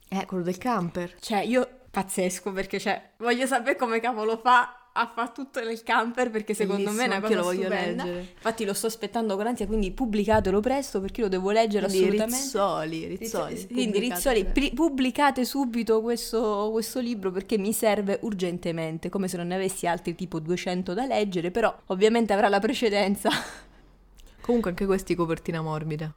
Eh, 0.08 0.24
quello 0.24 0.42
del 0.42 0.56
camper. 0.56 1.16
Cioè 1.20 1.40
io 1.40 1.68
pazzesco 1.90 2.52
perché 2.52 2.78
cioè 2.80 3.10
voglio 3.18 3.46
sapere 3.46 3.76
come 3.76 4.00
cavolo 4.00 4.38
fa 4.38 4.79
a 4.92 5.10
fare 5.14 5.30
tutto 5.32 5.62
nel 5.62 5.82
camper 5.82 6.30
perché 6.30 6.52
secondo 6.52 6.90
me 6.90 7.04
è 7.04 7.06
una 7.06 7.20
Bellissimo, 7.20 7.28
cosa 7.28 7.34
lo 7.36 7.42
voglio 7.44 7.74
stupenda. 7.74 8.04
leggere. 8.04 8.28
Infatti 8.34 8.64
lo 8.64 8.74
sto 8.74 8.86
aspettando 8.88 9.36
con 9.36 9.46
ansia, 9.46 9.66
quindi 9.66 9.90
pubblicatelo 9.92 10.60
presto 10.60 11.00
perché 11.00 11.20
lo 11.22 11.28
devo 11.28 11.50
leggere 11.50 11.86
Quindi 11.86 12.04
assolutamente. 12.04 12.42
Rizzoli, 12.42 13.06
Rizzoli. 13.06 13.54
Rizzo- 13.54 13.66
Quindi 13.72 13.98
Rizzoli, 14.00 14.44
pri- 14.46 14.72
pubblicate 14.74 15.44
subito 15.44 16.00
questo, 16.02 16.68
questo 16.72 17.00
libro 17.00 17.30
perché 17.30 17.56
mi 17.58 17.72
serve 17.72 18.18
urgentemente, 18.22 19.08
come 19.08 19.28
se 19.28 19.36
non 19.36 19.46
ne 19.48 19.54
avessi 19.54 19.86
altri 19.86 20.14
tipo 20.14 20.40
200 20.40 20.92
da 20.94 21.06
leggere, 21.06 21.50
però 21.50 21.74
ovviamente 21.86 22.32
avrà 22.32 22.48
la 22.48 22.58
precedenza. 22.60 23.30
Comunque 24.40 24.70
anche 24.70 24.86
questi 24.86 25.14
copertina 25.14 25.60
morbida. 25.60 26.12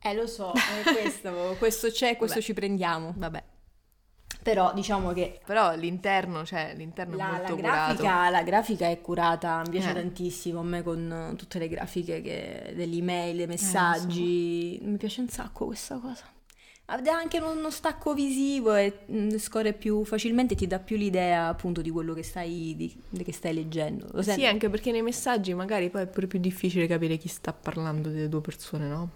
Eh 0.00 0.14
lo 0.14 0.26
so, 0.28 0.52
questo, 0.84 1.56
questo 1.58 1.88
c'è, 1.88 2.16
questo 2.16 2.36
Vabbè. 2.36 2.46
ci 2.46 2.54
prendiamo. 2.54 3.12
Vabbè. 3.16 3.42
Però 4.46 4.72
diciamo 4.72 5.12
che 5.12 5.40
Però 5.44 5.74
l'interno, 5.74 6.44
cioè, 6.44 6.72
l'interno 6.76 7.14
è 7.14 7.16
la, 7.16 7.26
molto 7.26 7.42
la 7.42 7.54
curato. 7.54 7.62
grafica, 8.02 8.30
la 8.30 8.42
grafica 8.44 8.88
è 8.88 9.00
curata, 9.00 9.60
mi 9.64 9.70
piace 9.70 9.90
Eh. 9.90 9.94
tantissimo, 9.94 10.60
a 10.60 10.62
me 10.62 10.84
con 10.84 11.30
eh, 11.32 11.34
tutte 11.36 11.58
le 11.58 11.66
grafiche 11.66 12.22
che- 12.22 12.72
dell'email, 12.76 13.34
Eh, 13.34 13.36
dei 13.38 13.46
messaggi, 13.48 14.78
mi 14.82 14.96
piace 14.98 15.20
un 15.20 15.28
sacco 15.28 15.66
questa 15.66 15.98
cosa. 15.98 16.24
Ha 16.88 17.00
anche 17.12 17.38
uno, 17.40 17.70
stacco 17.72 18.14
visivo 18.14 18.72
e 18.76 19.00
mm, 19.10 19.36
scorre 19.38 19.72
più 19.72 20.04
facilmente, 20.04 20.54
ti 20.54 20.68
dà 20.68 20.78
più 20.78 20.96
l'idea 20.96 21.48
appunto 21.48 21.82
di 21.82 21.90
quello 21.90 22.14
che 22.14 22.22
stai, 22.22 22.74
di- 22.76 23.24
che 23.24 23.32
stai 23.32 23.52
leggendo. 23.52 24.06
Lo 24.12 24.22
Sì, 24.22 24.28
senti? 24.28 24.46
anche 24.46 24.70
perché 24.70 24.92
nei 24.92 25.02
messaggi 25.02 25.52
magari 25.54 25.90
poi 25.90 26.02
è 26.02 26.06
pure 26.06 26.28
più 26.28 26.38
difficile 26.38 26.86
capire 26.86 27.16
chi 27.16 27.26
sta 27.26 27.52
parlando 27.52 28.10
delle 28.10 28.28
due 28.28 28.40
persone, 28.42 28.86
no? 28.86 29.10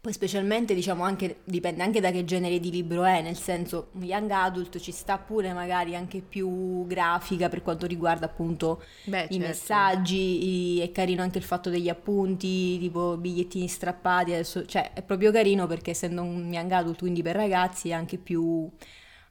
Poi 0.00 0.12
specialmente 0.12 0.74
diciamo 0.74 1.04
anche, 1.04 1.40
dipende 1.44 1.82
anche 1.82 2.00
da 2.00 2.10
che 2.10 2.24
genere 2.24 2.58
di 2.60 2.70
libro 2.70 3.04
è, 3.04 3.22
nel 3.22 3.36
senso 3.36 3.90
un 3.92 4.02
young 4.04 4.30
adult 4.30 4.78
ci 4.80 4.90
sta 4.92 5.18
pure 5.18 5.52
magari 5.52 5.94
anche 5.94 6.20
più 6.22 6.86
grafica 6.86 7.48
per 7.48 7.62
quanto 7.62 7.86
riguarda 7.86 8.26
appunto 8.26 8.82
Beh, 9.06 9.28
i 9.28 9.38
messaggi, 9.38 10.76
i- 10.76 10.80
è 10.80 10.90
carino 10.92 11.22
anche 11.22 11.38
il 11.38 11.44
fatto 11.44 11.70
degli 11.70 11.88
appunti, 11.88 12.78
tipo 12.78 13.16
bigliettini 13.16 13.68
strappati, 13.68 14.32
adesso, 14.32 14.64
cioè 14.66 14.92
è 14.92 15.02
proprio 15.02 15.30
carino 15.30 15.66
perché 15.66 15.90
essendo 15.92 16.22
un 16.22 16.52
young 16.52 16.70
adult, 16.72 16.98
quindi 16.98 17.22
per 17.22 17.36
ragazzi, 17.36 17.88
è 17.90 17.92
anche 17.92 18.18
più, 18.18 18.68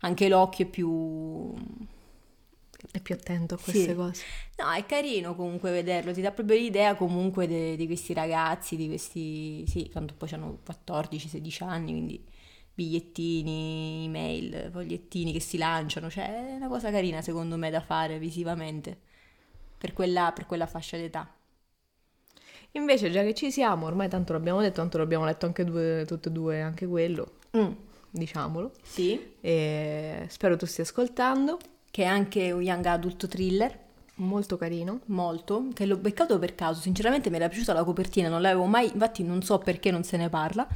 anche 0.01 0.27
l'occhio 0.29 0.65
è 0.65 0.69
più... 0.69 1.53
È 2.89 3.01
più 3.01 3.15
attento 3.15 3.55
a 3.55 3.57
queste 3.57 3.93
Sì. 3.93 3.95
cose. 3.95 4.25
No, 4.57 4.71
è 4.71 4.85
carino 4.85 5.35
comunque 5.35 5.71
vederlo, 5.71 6.13
ti 6.13 6.21
dà 6.21 6.31
proprio 6.31 6.57
l'idea 6.57 6.95
comunque 6.95 7.47
de- 7.47 7.75
di 7.75 7.85
questi 7.85 8.13
ragazzi, 8.13 8.75
di 8.75 8.87
questi, 8.87 9.65
sì, 9.67 9.89
tanto 9.89 10.13
poi 10.15 10.29
hanno 10.31 10.59
14-16 10.63 11.63
anni, 11.63 11.91
quindi 11.91 12.23
bigliettini, 12.73 14.05
email, 14.05 14.69
fogliettini 14.71 15.31
che 15.33 15.39
si 15.39 15.57
lanciano, 15.57 16.09
cioè 16.09 16.53
è 16.53 16.55
una 16.55 16.67
cosa 16.67 16.91
carina 16.91 17.21
secondo 17.21 17.57
me 17.57 17.69
da 17.69 17.81
fare 17.81 18.19
visivamente 18.19 18.97
per 19.77 19.93
quella, 19.93 20.31
per 20.33 20.45
quella 20.45 20.67
fascia 20.67 20.97
d'età. 20.97 21.31
Invece, 22.73 23.11
già 23.11 23.21
che 23.23 23.33
ci 23.33 23.51
siamo, 23.51 23.85
ormai 23.85 24.07
tanto 24.09 24.33
l'abbiamo 24.33 24.61
detto, 24.61 24.75
tanto 24.75 24.97
l'abbiamo 24.97 25.25
letto 25.25 25.45
anche 25.45 25.63
due, 25.65 26.05
tutte 26.07 26.29
e 26.29 26.31
due, 26.31 26.61
anche 26.61 26.85
quello, 26.87 27.33
Mm, 27.53 27.75
diciamolo. 28.09 28.71
sì, 28.83 29.35
E 29.41 30.25
spero 30.29 30.55
tu 30.57 30.65
stia 30.65 30.83
ascoltando. 30.83 31.59
Che 31.91 32.03
è 32.03 32.05
anche 32.05 32.51
un 32.51 32.61
young 32.61 32.85
adult 32.85 33.27
thriller, 33.27 33.77
Molto 34.15 34.55
carino. 34.57 34.99
molto, 35.05 35.67
che 35.73 35.85
l'ho 35.85 35.97
beccato 35.97 36.37
per 36.39 36.53
caso, 36.55 36.79
sinceramente 36.79 37.29
mi 37.29 37.35
era 37.37 37.47
piaciuta 37.49 37.73
la 37.73 37.83
copertina, 37.83 38.29
non 38.29 38.41
l'avevo 38.41 38.65
mai, 38.65 38.91
infatti 38.91 39.23
non 39.23 39.41
so 39.41 39.57
perché 39.57 39.89
non 39.91 40.03
se 40.03 40.15
ne 40.17 40.29
parla, 40.29 40.67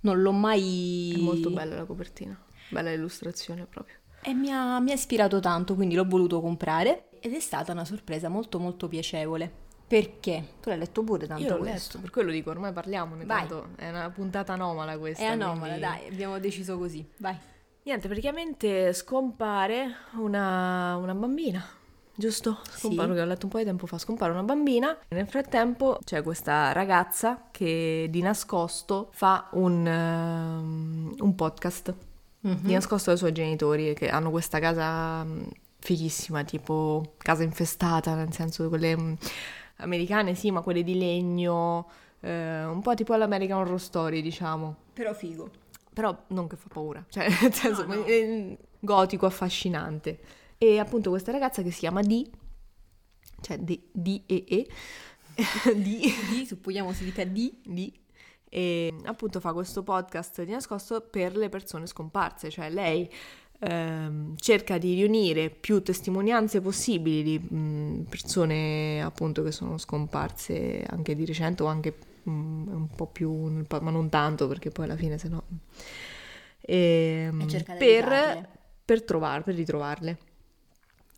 non 0.00 0.20
l'ho 0.22 0.32
mai... 0.32 1.12
È 1.14 1.20
molto 1.20 1.50
bella 1.50 1.76
la 1.76 1.84
copertina. 1.84 2.38
Bella 2.70 2.90
l'illustrazione 2.90 3.66
proprio. 3.66 3.96
E 4.22 4.32
mi 4.32 4.50
ha, 4.50 4.80
mi 4.80 4.90
ha 4.90 4.94
ispirato 4.94 5.38
tanto, 5.40 5.74
quindi 5.74 5.94
l'ho 5.94 6.06
voluto 6.06 6.40
comprare 6.40 7.08
ed 7.20 7.34
è 7.34 7.40
stata 7.40 7.72
una 7.72 7.84
sorpresa 7.84 8.28
molto 8.28 8.58
molto 8.58 8.88
piacevole. 8.88 9.62
Perché? 9.86 10.54
Tu 10.62 10.70
l'hai 10.70 10.78
letto 10.78 11.02
pure 11.04 11.26
tanto 11.26 11.42
Io 11.42 11.50
l'ho 11.50 11.58
questo. 11.58 11.88
letto, 11.88 12.00
per 12.00 12.10
quello 12.10 12.30
dico, 12.30 12.48
ormai 12.50 12.72
parliamone, 12.72 13.26
Vai. 13.26 13.40
tanto 13.46 13.68
è 13.76 13.90
una 13.90 14.08
puntata 14.10 14.54
anomala 14.54 14.96
questa. 14.98 15.22
È 15.24 15.26
anomala, 15.26 15.74
quindi- 15.76 15.80
dai, 15.80 16.06
abbiamo 16.08 16.38
deciso 16.38 16.78
così. 16.78 17.06
Vai. 17.18 17.36
Niente, 17.84 18.08
praticamente 18.08 18.94
scompare 18.94 19.94
una, 20.16 20.96
una 20.96 21.14
bambina, 21.14 21.62
giusto? 22.14 22.60
Scompare, 22.70 23.08
Sì. 23.10 23.14
che 23.14 23.20
ho 23.20 23.24
letto 23.26 23.44
un 23.44 23.50
po' 23.52 23.58
di 23.58 23.64
tempo 23.64 23.86
fa, 23.86 23.98
scompare 23.98 24.32
una 24.32 24.42
bambina. 24.42 24.96
Nel 25.08 25.26
frattempo 25.28 25.98
c'è 26.02 26.22
questa 26.22 26.72
ragazza 26.72 27.48
che 27.50 28.06
di 28.10 28.22
nascosto 28.22 29.08
fa 29.12 29.48
un, 29.52 29.86
ehm, 29.86 31.14
un 31.18 31.34
podcast, 31.34 31.94
di 32.40 32.72
nascosto 32.72 33.10
dai 33.10 33.18
suoi 33.18 33.32
genitori, 33.32 33.92
che 33.94 34.08
hanno 34.08 34.30
questa 34.30 34.58
casa 34.60 35.22
mm, 35.24 35.42
fighissima, 35.78 36.42
tipo 36.44 37.14
casa 37.18 37.42
infestata, 37.42 38.14
nel 38.14 38.32
senso 38.32 38.66
quelle 38.70 38.96
mm, 38.96 39.12
americane, 39.76 40.34
sì, 40.34 40.50
ma 40.50 40.62
quelle 40.62 40.82
di 40.82 40.96
legno, 40.96 41.86
eh, 42.20 42.64
un 42.64 42.80
po' 42.80 42.94
tipo 42.94 43.14
l'American 43.14 43.58
Horror 43.58 43.80
Story, 43.80 44.22
diciamo. 44.22 44.74
Però 44.94 45.12
figo. 45.12 45.50
Però 45.94 46.24
non 46.28 46.48
che 46.48 46.56
fa 46.56 46.68
paura, 46.68 47.04
cioè 47.08 47.28
nel 47.40 47.54
senso 47.54 47.86
No, 47.86 47.94
no. 47.94 48.04
è 48.04 48.58
gotico, 48.80 49.26
affascinante. 49.26 50.20
E 50.58 50.78
appunto 50.78 51.10
questa 51.10 51.32
ragazza 51.32 51.62
che 51.62 51.70
si 51.70 51.80
chiama 51.80 52.02
Di, 52.02 52.30
cioè 53.40 53.58
D, 53.58 53.80
D 53.92 54.22
E 54.26 54.44
E, 54.46 54.68
Di, 55.74 56.12
Di, 56.30 56.46
supponiamo 56.46 56.92
si 56.92 57.04
dica 57.04 57.24
di. 57.24 57.60
Di, 57.64 57.92
e 58.48 58.94
appunto 59.04 59.40
fa 59.40 59.52
questo 59.52 59.82
podcast 59.82 60.44
di 60.44 60.52
nascosto 60.52 61.00
per 61.00 61.36
le 61.36 61.48
persone 61.48 61.86
scomparse, 61.86 62.50
cioè 62.50 62.70
lei 62.70 63.10
ehm, 63.58 64.36
cerca 64.36 64.78
di 64.78 64.94
riunire 64.94 65.50
più 65.50 65.82
testimonianze 65.82 66.60
possibili 66.60 67.22
di 67.24 67.38
mh, 67.38 68.06
persone 68.08 69.02
appunto 69.02 69.42
che 69.42 69.50
sono 69.50 69.76
scomparse 69.76 70.84
anche 70.88 71.16
di 71.16 71.24
recente 71.24 71.64
o 71.64 71.66
anche 71.66 71.96
mh, 72.24 72.30
un 72.30 72.88
po' 72.94 73.06
più, 73.06 73.64
ma 73.68 73.90
non 73.90 74.08
tanto 74.08 74.48
perché 74.48 74.70
poi 74.70 74.84
alla 74.84 74.96
fine 74.96 75.18
se 75.18 75.28
no... 75.28 75.44
Ehm, 76.60 77.40
E 77.40 77.46
di 77.46 77.62
per, 77.62 78.48
per, 78.84 79.02
trovar- 79.04 79.42
per 79.42 79.54
ritrovarle. 79.54 80.18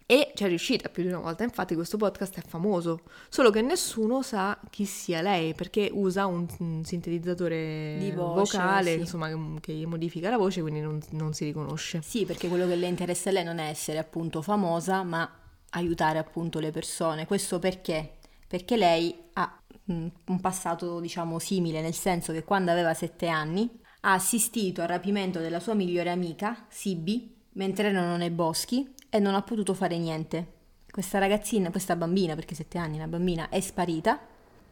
E 0.09 0.31
ci 0.37 0.45
è 0.45 0.47
riuscita 0.47 0.89
più 0.89 1.03
di 1.03 1.09
una 1.09 1.19
volta, 1.19 1.43
infatti 1.43 1.75
questo 1.75 1.97
podcast 1.97 2.39
è 2.39 2.43
famoso, 2.47 3.01
solo 3.29 3.51
che 3.51 3.61
nessuno 3.61 4.23
sa 4.23 4.57
chi 4.71 4.85
sia 4.85 5.21
lei 5.21 5.53
perché 5.53 5.91
usa 5.93 6.27
un, 6.27 6.47
un 6.61 6.85
sintetizzatore 6.85 7.97
Di 7.99 8.13
voce, 8.13 8.57
vocale 8.57 8.93
sì. 8.93 8.99
insomma, 9.01 9.29
che, 9.29 9.37
che 9.61 9.87
modifica 9.87 10.31
la 10.31 10.37
voce, 10.37 10.61
quindi 10.61 10.81
non, 10.81 11.01
non 11.11 11.33
si 11.33 11.45
riconosce. 11.45 12.03
Sì, 12.03 12.25
perché 12.25 12.47
quello 12.47 12.69
che 12.69 12.77
le 12.77 12.87
interessa 12.87 13.31
a 13.31 13.33
lei 13.33 13.43
non 13.43 13.59
è 13.59 13.69
essere 13.69 13.99
appunto 13.99 14.43
famosa, 14.43 15.03
ma 15.03 15.29
aiutare 15.71 16.19
appunto 16.19 16.61
le 16.61 16.71
persone. 16.71 17.27
Questo 17.27 17.59
perché? 17.59 18.19
Perché 18.47 18.77
lei 18.77 19.13
ha 19.33 19.61
mm, 19.66 19.66
un 19.87 20.41
passato, 20.41 21.01
diciamo, 21.01 21.39
simile, 21.39 21.81
nel 21.81 21.95
senso 21.95 22.33
che 22.33 22.45
quando 22.45 22.71
aveva 22.71 22.95
sette 22.95 23.29
anni 23.29 23.71
ha 24.01 24.13
assistito 24.13 24.83
al 24.83 24.89
rapimento 24.89 25.41
della 25.41 25.61
sua 25.61 25.75
migliore 25.75 26.11
amica, 26.11 26.67
Sibi, 26.69 27.35
mentre 27.53 27.89
erano 27.89 28.17
nei 28.17 28.31
boschi 28.31 28.95
e 29.09 29.19
non 29.19 29.35
ha 29.35 29.43
potuto 29.43 29.75
fare 29.75 29.99
niente. 29.99 30.55
Questa 30.91 31.19
ragazzina, 31.19 31.71
questa 31.71 31.97
bambina, 31.97 32.35
perché 32.35 32.55
sette 32.55 32.79
anni, 32.79 32.97
una 32.97 33.09
bambina, 33.09 33.49
è 33.49 33.61
sparita 33.61 34.21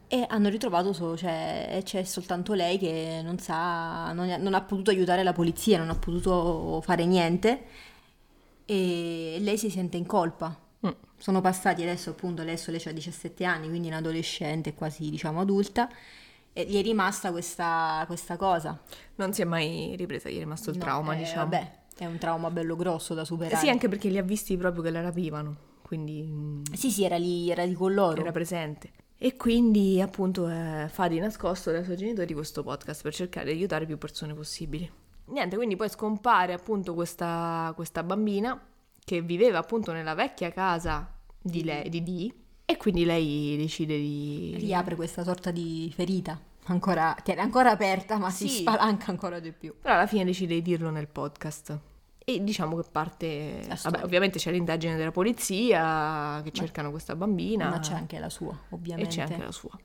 e 0.06 0.24
hanno 0.28 0.48
ritrovato 0.48 0.92
solo, 0.92 1.16
cioè, 1.16 1.80
c'è 1.82 2.04
soltanto 2.04 2.52
lei 2.52 2.78
che 2.78 3.20
non 3.22 3.38
sa, 3.38 4.12
non, 4.12 4.28
non 4.38 4.54
ha 4.54 4.62
potuto 4.62 4.90
aiutare 4.90 5.22
la 5.22 5.32
polizia, 5.32 5.78
non 5.78 5.90
ha 5.90 5.98
potuto 5.98 6.80
fare 6.82 7.04
niente 7.04 7.64
e 8.64 9.38
lei 9.40 9.58
si 9.58 9.70
sente 9.70 9.96
in 9.96 10.06
colpa. 10.06 10.63
Sono 11.16 11.40
passati 11.40 11.82
adesso 11.82 12.10
appunto, 12.10 12.42
adesso 12.42 12.70
lei 12.70 12.82
ha 12.84 12.92
17 12.92 13.44
anni, 13.44 13.68
quindi 13.68 13.88
è 13.88 13.90
un 13.92 13.96
adolescente 13.98 14.74
quasi 14.74 15.08
diciamo 15.10 15.40
adulta 15.40 15.88
e 16.52 16.64
gli 16.66 16.78
è 16.78 16.82
rimasta 16.82 17.30
questa, 17.30 18.04
questa 18.06 18.36
cosa. 18.36 18.80
Non 19.16 19.32
si 19.32 19.42
è 19.42 19.44
mai 19.44 19.94
ripresa, 19.96 20.28
gli 20.28 20.36
è 20.36 20.40
rimasto 20.40 20.70
il 20.70 20.76
No, 20.76 20.82
trauma, 20.84 21.14
eh, 21.14 21.18
diciamo. 21.18 21.42
Vabbè, 21.48 21.72
è 21.96 22.06
un 22.06 22.18
trauma 22.18 22.50
bello 22.50 22.76
grosso 22.76 23.14
da 23.14 23.24
superare. 23.24 23.56
Sì, 23.56 23.68
anche 23.68 23.88
perché 23.88 24.08
li 24.08 24.18
ha 24.18 24.22
visti 24.22 24.56
proprio 24.56 24.82
che 24.82 24.90
la 24.90 25.00
rapivano, 25.00 25.56
quindi 25.82 26.22
mm, 26.22 26.62
Sì, 26.74 26.90
sì, 26.90 27.04
era 27.04 27.16
lì, 27.16 27.50
era 27.50 27.64
lì 27.64 27.74
con 27.74 27.92
loro. 27.94 28.20
era 28.20 28.30
presente. 28.32 28.90
E 29.16 29.36
quindi 29.36 30.00
appunto 30.02 30.48
eh, 30.48 30.86
fa 30.90 31.08
di 31.08 31.18
nascosto 31.18 31.70
dai 31.70 31.84
suoi 31.84 31.96
genitori 31.96 32.34
questo 32.34 32.62
podcast 32.62 33.02
per 33.02 33.14
cercare 33.14 33.46
di 33.46 33.52
aiutare 33.52 33.86
più 33.86 33.96
persone 33.96 34.34
possibili. 34.34 34.90
Niente, 35.26 35.56
quindi 35.56 35.76
poi 35.76 35.88
scompare 35.88 36.52
appunto 36.52 36.92
questa, 36.92 37.72
questa 37.74 38.02
bambina 38.02 38.60
che 39.04 39.20
viveva 39.20 39.58
appunto 39.58 39.92
nella 39.92 40.14
vecchia 40.14 40.50
casa 40.50 41.12
di 41.40 41.62
lei, 41.62 41.88
di 41.90 42.02
Dee, 42.02 42.34
e 42.64 42.76
quindi 42.78 43.04
lei 43.04 43.56
decide 43.58 43.96
di... 43.98 44.56
Riapre 44.58 44.94
questa 44.96 45.22
sorta 45.22 45.50
di 45.50 45.92
ferita, 45.94 46.40
ancora, 46.64 47.14
che 47.22 47.32
era 47.32 47.42
ancora 47.42 47.70
aperta 47.72 48.16
ma 48.16 48.30
si 48.30 48.48
Sì. 48.48 48.60
spalanca 48.60 49.10
ancora 49.10 49.38
di 49.40 49.52
più. 49.52 49.74
Però 49.80 49.94
alla 49.94 50.06
fine 50.06 50.24
decide 50.24 50.54
di 50.54 50.62
dirlo 50.62 50.90
nel 50.90 51.06
podcast. 51.08 51.78
E 52.26 52.42
diciamo 52.42 52.76
che 52.80 52.88
parte... 52.90 53.66
Vabbè, 53.82 54.02
ovviamente 54.02 54.38
c'è 54.38 54.50
l'indagine 54.50 54.96
della 54.96 55.10
polizia 55.10 56.40
che 56.42 56.52
cercano 56.52 56.90
questa 56.90 57.14
bambina. 57.14 57.68
Ma 57.68 57.80
c'è 57.80 57.92
anche 57.92 58.18
la 58.18 58.30
sua, 58.30 58.52
E 58.54 58.74
ovviamente. 58.74 59.10
c'è 59.10 59.20
anche 59.20 59.44
la 59.44 59.52
sua. 59.52 59.78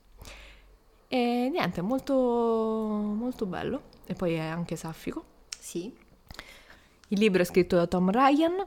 E 1.08 1.48
niente, 1.52 1.82
molto, 1.82 2.14
molto 2.14 3.44
bello. 3.44 3.82
E 4.06 4.14
poi 4.14 4.34
è 4.34 4.46
anche 4.46 4.76
saffico. 4.76 5.24
Sì, 5.58 5.94
Il 7.08 7.18
libro 7.18 7.42
è 7.42 7.44
scritto 7.44 7.76
da 7.76 7.86
Tom 7.86 8.10
Ryan, 8.10 8.66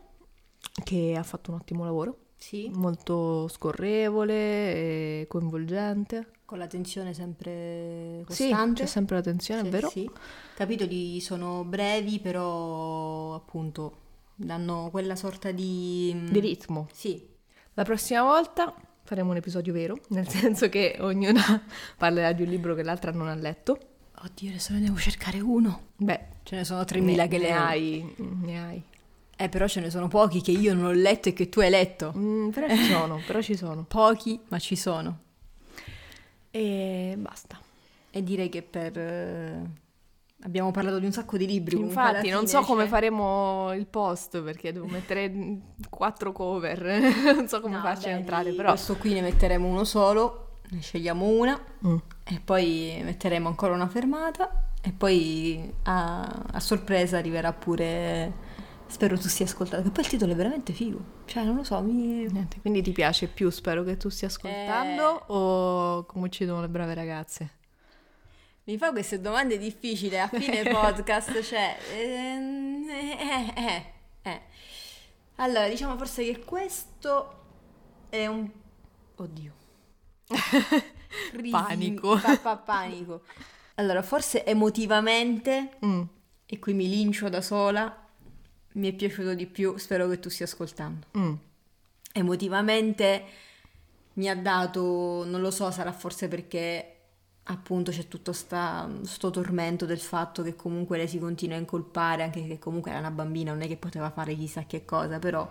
che 0.84 1.16
ha 1.18 1.24
fatto 1.24 1.52
un 1.52 1.58
ottimo 1.58 1.84
lavoro. 1.86 2.18
sì, 2.36 2.70
Molto 2.74 3.48
scorrevole 3.48 4.34
e 4.74 5.26
coinvolgente. 5.28 6.28
con 6.46 6.58
la 6.60 6.68
tensione 6.68 7.14
sempre 7.14 8.24
Sì, 8.30 8.50
costante. 8.50 8.82
c'è 8.84 8.88
sempre 8.88 9.16
la 9.16 9.22
tensione, 9.22 9.62
Sì, 9.62 9.68
è 9.68 9.70
vero? 9.72 9.90
Sì. 9.90 10.10
Capitoli 10.56 11.20
sono 11.22 11.64
brevi, 11.64 12.20
però 12.20 13.34
appunto 13.34 13.98
danno 14.36 14.90
quella 14.92 15.16
sorta 15.16 15.52
di... 15.52 16.28
Di 16.30 16.40
ritmo. 16.40 16.88
Sì, 16.92 17.26
La 17.76 17.84
prossima 17.84 18.22
volta 18.24 18.74
faremo 19.04 19.32
un 19.32 19.38
episodio 19.38 19.74
vero, 19.74 19.98
nel 20.10 20.28
senso 20.28 20.70
che 20.70 20.98
ognuna 21.00 21.42
parlerà 21.98 22.32
di 22.34 22.44
un 22.44 22.50
libro 22.50 22.76
che 22.76 22.84
l'altra 22.84 23.12
non 23.12 23.28
ha 23.28 23.36
letto. 23.36 23.78
Oddio, 24.24 24.50
adesso 24.50 24.74
ne 24.74 24.82
devo 24.82 24.98
cercare 24.98 25.40
uno. 25.40 25.88
Beh, 25.98 26.20
Ce 26.44 26.56
ne 26.56 26.64
sono 26.66 26.82
3.000 26.82 27.04
ne, 27.04 27.28
che 27.28 27.38
ne 27.38 27.44
le 27.44 27.52
hai, 27.52 28.16
ne 28.18 28.64
hai. 28.64 28.84
Eh, 29.44 29.50
però 29.50 29.68
ce 29.68 29.82
ne 29.82 29.90
sono 29.90 30.08
pochi 30.08 30.42
che 30.42 30.52
io 30.52 30.74
non 30.74 30.86
ho 30.86 30.92
letto 30.92 31.28
e 31.30 31.34
che 31.34 31.50
tu 31.50 31.60
hai 31.60 31.70
letto. 31.70 32.14
Mm, 32.16 32.50
però 32.50 32.68
ci 32.70 32.84
sono, 32.86 33.20
però 33.28 33.42
ci 33.42 33.56
sono. 33.58 33.84
Pochi, 33.90 34.40
ma 34.48 34.58
ci 34.60 34.76
sono. 34.78 35.18
E 36.52 37.16
basta. 37.18 37.60
E 38.12 38.24
direi 38.24 38.50
che 38.50 38.62
per... 38.62 38.98
eh, 38.98 39.82
Abbiamo 40.44 40.72
parlato 40.72 41.00
di 41.00 41.06
un 41.06 41.12
sacco 41.14 41.38
di 41.38 41.46
libri. 41.48 41.78
Infatti, 41.78 42.30
non 42.30 42.48
so 42.48 42.62
come 42.62 42.82
cioè- 42.82 42.90
faremo 42.90 43.74
il 43.74 43.86
post 43.86 44.42
perché 44.42 44.74
devo 44.74 44.86
mettere 44.88 45.32
quattro 45.90 46.32
cover. 46.34 46.82
non 47.36 47.48
so 47.48 47.62
come 47.62 47.76
No, 47.78 47.82
farci 47.82 48.06
vabbè, 48.10 48.18
entrare, 48.20 48.52
però. 48.52 48.70
Questo 48.72 48.96
qui 48.98 49.14
ne 49.14 49.22
metteremo 49.22 49.66
uno 49.68 49.84
solo, 49.86 50.60
ne 50.70 50.80
scegliamo 50.82 51.26
una 51.26 51.58
Mm. 51.88 51.96
e 52.26 52.42
poi 52.44 53.02
metteremo 53.04 53.48
ancora 53.48 53.74
una 53.74 53.88
fermata 53.88 54.68
e 54.82 54.92
poi 54.92 55.72
a, 55.84 56.22
a 56.52 56.60
sorpresa 56.60 57.18
arriverà 57.18 57.52
pure... 57.54 58.52
Spero 58.94 59.18
tu 59.18 59.28
sia 59.28 59.46
ascoltato, 59.46 59.82
che 59.82 59.90
poi 59.90 60.04
il 60.04 60.10
titolo 60.10 60.34
è 60.34 60.36
veramente 60.36 60.72
figo. 60.72 61.04
Cioè, 61.26 61.44
non 61.44 61.56
lo 61.56 61.64
so, 61.64 61.82
mi... 61.82 62.28
Niente, 62.32 62.60
quindi 62.62 62.84
ti 62.84 62.92
piace 62.92 63.26
più, 63.28 63.50
spero 63.50 63.84
che 63.84 63.98
tu 63.98 64.08
stia 64.10 64.28
ascoltando 64.28 65.22
Eh. 65.22 65.24
o 65.30 66.06
come 66.06 66.28
uccidono 66.28 66.62
le 66.62 66.70
brave 66.70 66.94
ragazze? 66.94 67.50
Mi 68.66 68.78
fa 68.78 68.92
queste 68.92 69.20
domande 69.20 69.58
difficili 69.58 70.18
a 70.20 70.28
fine 70.28 70.62
podcast, 70.70 71.42
cioè... 71.42 71.76
ehm, 71.92 72.88
eh, 72.88 73.54
eh, 73.56 73.86
eh. 74.30 74.42
Allora, 75.38 75.68
diciamo 75.68 75.98
forse 75.98 76.24
che 76.24 76.44
questo 76.46 77.42
è 78.10 78.28
un... 78.28 78.48
Oddio. 79.16 79.54
Crisi- 81.32 81.50
Panico. 81.50 82.20
pa- 82.20 82.38
pa- 82.38 82.58
panico. 82.58 83.24
Allora, 83.76 84.04
forse 84.04 84.46
emotivamente, 84.46 85.78
Mm. 85.84 86.04
e 86.46 86.60
qui 86.60 86.74
mi 86.74 86.88
lincio 86.88 87.28
da 87.28 87.42
sola, 87.42 88.03
mi 88.74 88.90
è 88.90 88.94
piaciuto 88.94 89.34
di 89.34 89.46
più, 89.46 89.78
spero 89.78 90.08
che 90.08 90.20
tu 90.20 90.30
stia 90.30 90.46
ascoltando. 90.46 91.08
Mm. 91.18 91.34
Emotivamente 92.14 93.24
mi 94.14 94.30
ha 94.30 94.36
dato, 94.36 95.24
non 95.26 95.42
lo 95.42 95.52
so, 95.52 95.72
sarà 95.72 95.92
forse 95.92 96.28
perché 96.28 96.88
appunto 97.46 97.92
c'è 97.92 98.08
tutto 98.08 98.32
sta, 98.32 98.90
sto 99.04 99.30
tormento 99.30 99.86
del 99.86 100.00
fatto 100.00 100.44
che 100.44 100.56
comunque 100.56 100.98
lei 100.98 101.08
si 101.08 101.20
continua 101.20 101.58
a 101.58 101.60
incolpare, 101.60 102.24
anche 102.24 102.46
che 102.48 102.60
comunque 102.60 102.92
era 102.92 103.00
una 103.00 103.12
bambina, 103.12 103.52
non 103.52 103.62
è 103.62 103.68
che 103.68 103.78
poteva 103.78 104.10
fare 104.12 104.36
chissà 104.36 104.66
che 104.66 104.86
cosa, 104.86 105.20
però... 105.20 105.50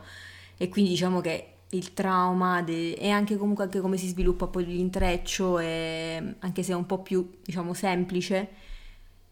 E 0.57 0.69
quindi 0.69 0.91
diciamo 0.91 1.21
che 1.21 1.49
il 1.71 1.93
trauma 1.95 2.63
de- 2.63 2.95
e 2.95 3.09
anche 3.11 3.37
comunque 3.37 3.65
anche 3.65 3.81
come 3.81 3.97
si 3.97 4.07
sviluppa 4.09 4.47
poi 4.47 4.65
l'intreccio, 4.67 5.59
e, 5.59 6.37
anche 6.39 6.63
se 6.63 6.73
è 6.73 6.75
un 6.75 6.87
po' 6.87 7.01
più, 7.01 7.39
diciamo, 7.43 7.75
semplice, 7.75 8.49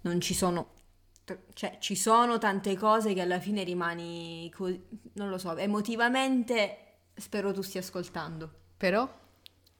non 0.03 0.21
ci 0.21 0.35
sono... 0.35 0.79
Cioè, 1.53 1.79
ci 1.81 1.97
sono 1.97 2.39
tante 2.39 2.77
cose 2.77 3.13
che 3.15 3.21
alla 3.21 3.41
fine 3.41 3.63
rimani, 3.65 4.51
co- 4.55 4.67
non 5.15 5.29
lo 5.29 5.39
so, 5.39 5.57
emotivamente 5.57 6.79
spero 7.15 7.53
tu 7.53 7.63
stia 7.63 7.81
ascoltando. 7.81 8.51
Però? 8.77 9.09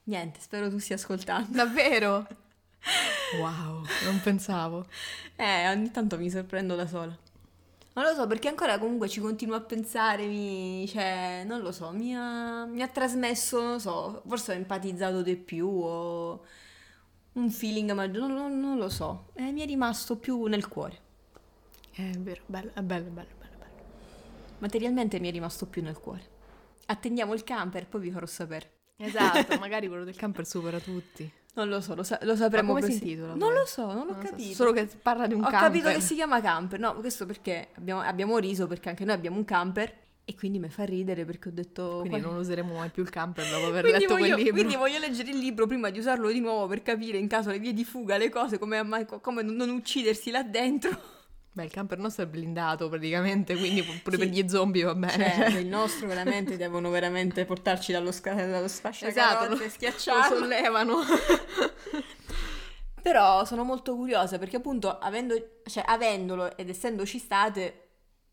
Niente, 0.05 0.41
spero 0.41 0.69
tu 0.71 0.79
stia 0.79 0.97
ascoltando. 0.97 1.49
Davvero? 1.57 2.27
wow, 3.41 3.83
non 4.05 4.21
pensavo. 4.23 4.87
Eh, 5.37 5.69
ogni 5.69 5.91
tanto 5.91 6.19
mi 6.19 6.31
sorprendo 6.31 6.75
da 6.75 6.87
sola. 6.87 7.17
Non 7.93 8.05
lo 8.05 8.15
so, 8.15 8.27
perché 8.27 8.49
ancora 8.49 8.79
comunque 8.79 9.09
ci 9.09 9.21
continuo 9.21 9.57
a 9.57 9.61
pensare, 9.61 10.27
mi, 10.27 10.87
cioè, 10.89 11.43
non 11.47 11.61
lo 11.61 11.73
so, 11.73 11.91
mi 11.93 12.15
ha, 12.17 12.65
mi 12.65 12.83
ha 12.83 12.89
trasmesso, 12.89 13.61
non 13.61 13.73
lo 13.73 13.79
so, 13.81 14.23
forse 14.27 14.53
ho 14.53 14.55
empatizzato 14.55 15.23
di 15.23 15.37
più 15.37 15.69
o 15.69 16.45
un 17.35 17.51
feeling 17.51 17.91
maggiore, 17.93 18.33
non, 18.33 18.37
non- 18.37 18.61
non 18.61 18.79
lo 18.79 18.89
so, 18.89 19.27
Eh, 19.35 19.51
mi 19.53 19.61
è 19.63 19.67
rimasto 19.67 20.17
più 20.17 20.45
nel 20.47 20.69
cuore. 20.69 21.00
È 21.93 22.11
vero, 22.19 22.43
bello, 22.47 22.71
è 22.75 22.81
bello, 22.83 23.11
bello, 23.11 23.29
bello, 23.39 23.57
bello. 23.59 23.83
Materialmente 24.59 25.19
mi 25.21 25.29
è 25.29 25.33
rimasto 25.33 25.67
più 25.67 25.83
nel 25.83 25.99
cuore. 25.99 26.39
Attendiamo 26.87 27.35
il 27.35 27.45
camper, 27.45 27.87
poi 27.87 28.01
vi 28.01 28.11
farò 28.11 28.27
sapere. 28.27 28.79
Esatto, 28.97 29.59
magari 29.59 29.89
quello 29.89 30.05
del 30.05 30.17
camper 30.17 30.47
supera 30.47 30.79
tutti. 30.79 31.31
Non 31.55 31.69
lo 31.69 31.81
so, 31.81 31.95
lo, 31.97 32.05
sa- 32.05 32.19
lo 32.23 32.37
sapremo 32.37 32.75
come 32.75 32.83
si 32.87 32.93
intitola, 32.93 33.35
Non 33.35 33.53
lo 33.53 33.67
so, 33.67 33.87
non 33.87 33.91
ho 33.91 34.05
Non 34.05 34.07
lo 34.07 34.23
so, 34.23 34.31
capito. 34.31 34.55
Solo 34.55 34.73
che 34.73 34.87
parla 35.03 35.27
di 35.27 35.35
un 35.35 35.41
Ho 35.41 35.49
camper. 35.51 35.61
capito 35.61 35.89
che 35.91 36.01
si 36.01 36.15
chiama 36.15 36.41
camper. 36.41 36.79
No, 36.79 36.95
questo 36.95 37.27
perché 37.27 37.69
abbiamo, 37.75 38.01
abbiamo 38.03 38.39
riso 38.39 38.67
perché 38.69 38.91
anche 38.91 39.05
noi 39.05 39.15
abbiamo 39.15 39.37
un 39.37 39.45
camper 39.45 39.93
e 40.25 40.35
quindi 40.37 40.61
mi 40.61 40.69
fa 40.69 40.85
ridere 40.85 41.25
perché 41.25 41.49
ho 41.49 41.53
detto... 41.53 41.89
Quindi 42.01 42.09
"Guarda, 42.11 42.27
non 42.29 42.37
useremo 42.37 42.75
mai 42.77 42.89
più 42.91 43.03
il 43.03 43.11
camper 43.11 43.49
dopo 43.51 43.67
aver 43.67 43.83
quindi 43.83 44.01
letto 44.01 44.15
voglio, 44.15 44.27
quel 44.35 44.37
libro. 44.45 44.53
quindi 44.53 44.77
voglio 44.77 44.99
leggere 45.01 45.31
il 45.31 45.39
libro 45.39 45.67
prima 45.67 45.91
di 45.91 45.99
usarlo 45.99 46.31
di 46.31 46.39
nuovo 46.39 46.69
per 46.69 46.83
capire 46.83 47.19
in 47.19 47.27
caso 47.27 47.51
le 47.51 47.59
vie 47.59 47.73
di 47.73 47.85
fuga, 47.85 48.17
le 48.17 48.29
cose, 48.29 48.59
come, 48.59 49.07
come 49.21 49.43
non 49.43 49.69
uccidersi 49.71 50.31
là 50.31 50.45
dentro. 50.45 51.19
Beh, 51.53 51.65
il 51.65 51.71
camper 51.71 51.99
nostro 51.99 52.23
è 52.23 52.27
blindato 52.29 52.89
praticamente, 52.89 53.57
quindi 53.57 53.83
pure 53.83 54.17
Sì. 54.17 54.23
per 54.23 54.29
gli 54.33 54.49
zombie 54.49 54.85
va 54.85 54.95
bene. 54.95 55.33
Cioè, 55.35 55.59
il 55.59 55.67
nostro 55.67 56.07
veramente 56.07 56.57
devono 56.57 56.91
veramente 56.91 57.45
portarci 57.45 57.91
dallo, 57.93 58.13
sca- 58.13 58.35
dallo 58.35 58.67
esatto, 58.67 59.49
lo, 59.49 59.61
e 59.61 59.65
lo 59.65 59.69
schiacciarlo. 59.71 60.39
sollevano. 60.39 60.99
Però 63.03 63.45
sono 63.45 63.65
molto 63.65 63.97
curiosa 63.97 64.39
perché 64.39 64.57
appunto 64.57 64.99
avendo, 64.99 65.35
cioè, 65.65 65.83
avendolo 65.87 66.57
ed 66.57 66.69
essendoci 66.69 67.19
state, 67.19 67.89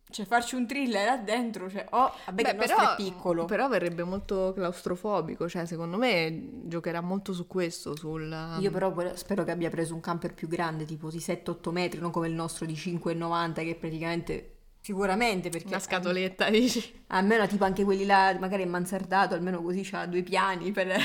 cioè 0.09 0.25
farci 0.25 0.55
un 0.55 0.65
thriller 0.65 1.05
là 1.05 1.17
dentro, 1.17 1.69
cioè, 1.69 1.85
oh, 1.89 2.13
vabbè 2.25 2.43
che 2.43 2.51
il 2.51 2.57
nostro 2.57 2.91
è 2.91 2.95
piccolo. 2.95 3.45
però 3.45 3.67
verrebbe 3.67 4.03
molto 4.03 4.53
claustrofobico, 4.53 5.49
cioè 5.49 5.65
secondo 5.65 5.97
me 5.97 6.49
giocherà 6.63 7.01
molto 7.01 7.33
su 7.33 7.45
questo, 7.45 7.95
sul... 7.95 8.55
Io 8.59 8.71
però 8.71 8.93
spero 9.15 9.43
che 9.43 9.51
abbia 9.51 9.69
preso 9.69 9.93
un 9.93 9.99
camper 9.99 10.33
più 10.33 10.47
grande, 10.47 10.85
tipo 10.85 11.09
di 11.09 11.17
7-8 11.17 11.71
metri, 11.71 11.99
non 11.99 12.11
come 12.11 12.27
il 12.27 12.33
nostro 12.33 12.65
di 12.65 12.73
5,90 12.73 13.53
che 13.53 13.75
praticamente... 13.75 14.51
Sicuramente 14.79 15.49
perché 15.49 15.67
Una 15.67 15.79
scatoletta, 15.79 16.47
dici? 16.51 17.03
almeno 17.07 17.45
tipo 17.45 17.65
anche 17.65 17.83
quelli 17.83 18.05
là, 18.05 18.33
magari 18.39 18.63
è 18.63 18.67
mansardato, 18.67 19.33
almeno 19.33 19.61
così 19.61 19.81
c'ha 19.83 20.05
due 20.05 20.23
piani 20.23 20.71
per... 20.71 20.95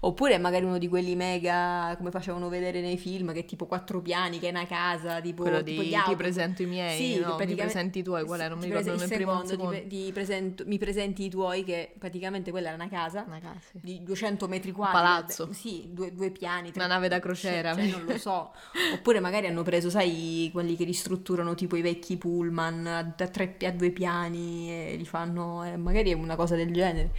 Oppure 0.00 0.38
magari 0.38 0.64
uno 0.64 0.78
di 0.78 0.88
quelli 0.88 1.14
mega, 1.14 1.94
come 1.96 2.10
facevano 2.10 2.48
vedere 2.48 2.80
nei 2.80 2.96
film, 2.98 3.32
che 3.32 3.40
è 3.40 3.44
tipo 3.44 3.66
quattro 3.66 4.00
piani, 4.00 4.38
che 4.38 4.48
è 4.48 4.50
una 4.50 4.66
casa, 4.66 5.20
tipo... 5.20 5.42
Quello 5.42 5.62
tipo 5.62 5.82
di 5.82 5.94
ti 6.04 6.16
presento 6.16 6.62
i 6.62 6.66
miei, 6.66 6.96
Sì, 6.96 7.20
no? 7.20 7.36
Mi 7.38 7.54
presenti 7.54 7.98
i 8.00 8.02
tuoi, 8.02 8.24
qual 8.24 8.40
è? 8.40 8.48
Non 8.48 8.58
mi 8.58 8.64
ricordo 8.66 8.88
prese- 8.94 9.04
il 9.04 9.10
primo 9.14 9.44
secondo, 9.44 9.72
ti, 9.82 9.86
ti 10.06 10.12
presento- 10.12 10.64
mi 10.66 10.78
presenti 10.78 11.24
i 11.24 11.30
tuoi, 11.30 11.64
che 11.64 11.92
praticamente 11.98 12.50
quella 12.50 12.68
era 12.68 12.76
una 12.76 12.88
casa 12.88 13.24
Una 13.26 13.38
casa, 13.38 13.58
sì. 13.70 13.78
di 13.82 14.02
200 14.02 14.48
metri 14.48 14.72
quadri. 14.72 14.94
palazzo. 14.94 15.52
Sì, 15.52 15.88
due, 15.92 16.12
due 16.14 16.30
piani. 16.30 16.70
tre- 16.72 16.82
Una 16.84 16.94
nave 16.94 17.08
da 17.08 17.18
crociera. 17.20 17.74
Cioè, 17.74 17.86
non 17.86 18.04
lo 18.04 18.18
so. 18.18 18.52
Oppure 18.94 19.20
magari 19.20 19.46
hanno 19.46 19.62
preso, 19.62 19.90
sai, 19.90 20.48
quelli 20.52 20.76
che 20.76 20.84
ristrutturano 20.84 21.54
tipo 21.54 21.76
i 21.76 21.82
vecchi 21.82 22.16
pullman 22.16 22.86
a, 22.86 22.98
a 22.98 23.28
tre, 23.28 23.56
a 23.60 23.70
due 23.70 23.90
piani 23.90 24.70
e 24.92 24.96
li 24.96 25.04
fanno, 25.04 25.64
eh, 25.64 25.76
magari 25.76 26.10
è 26.10 26.14
una 26.14 26.36
cosa 26.36 26.54
del 26.56 26.72
genere. 26.72 27.10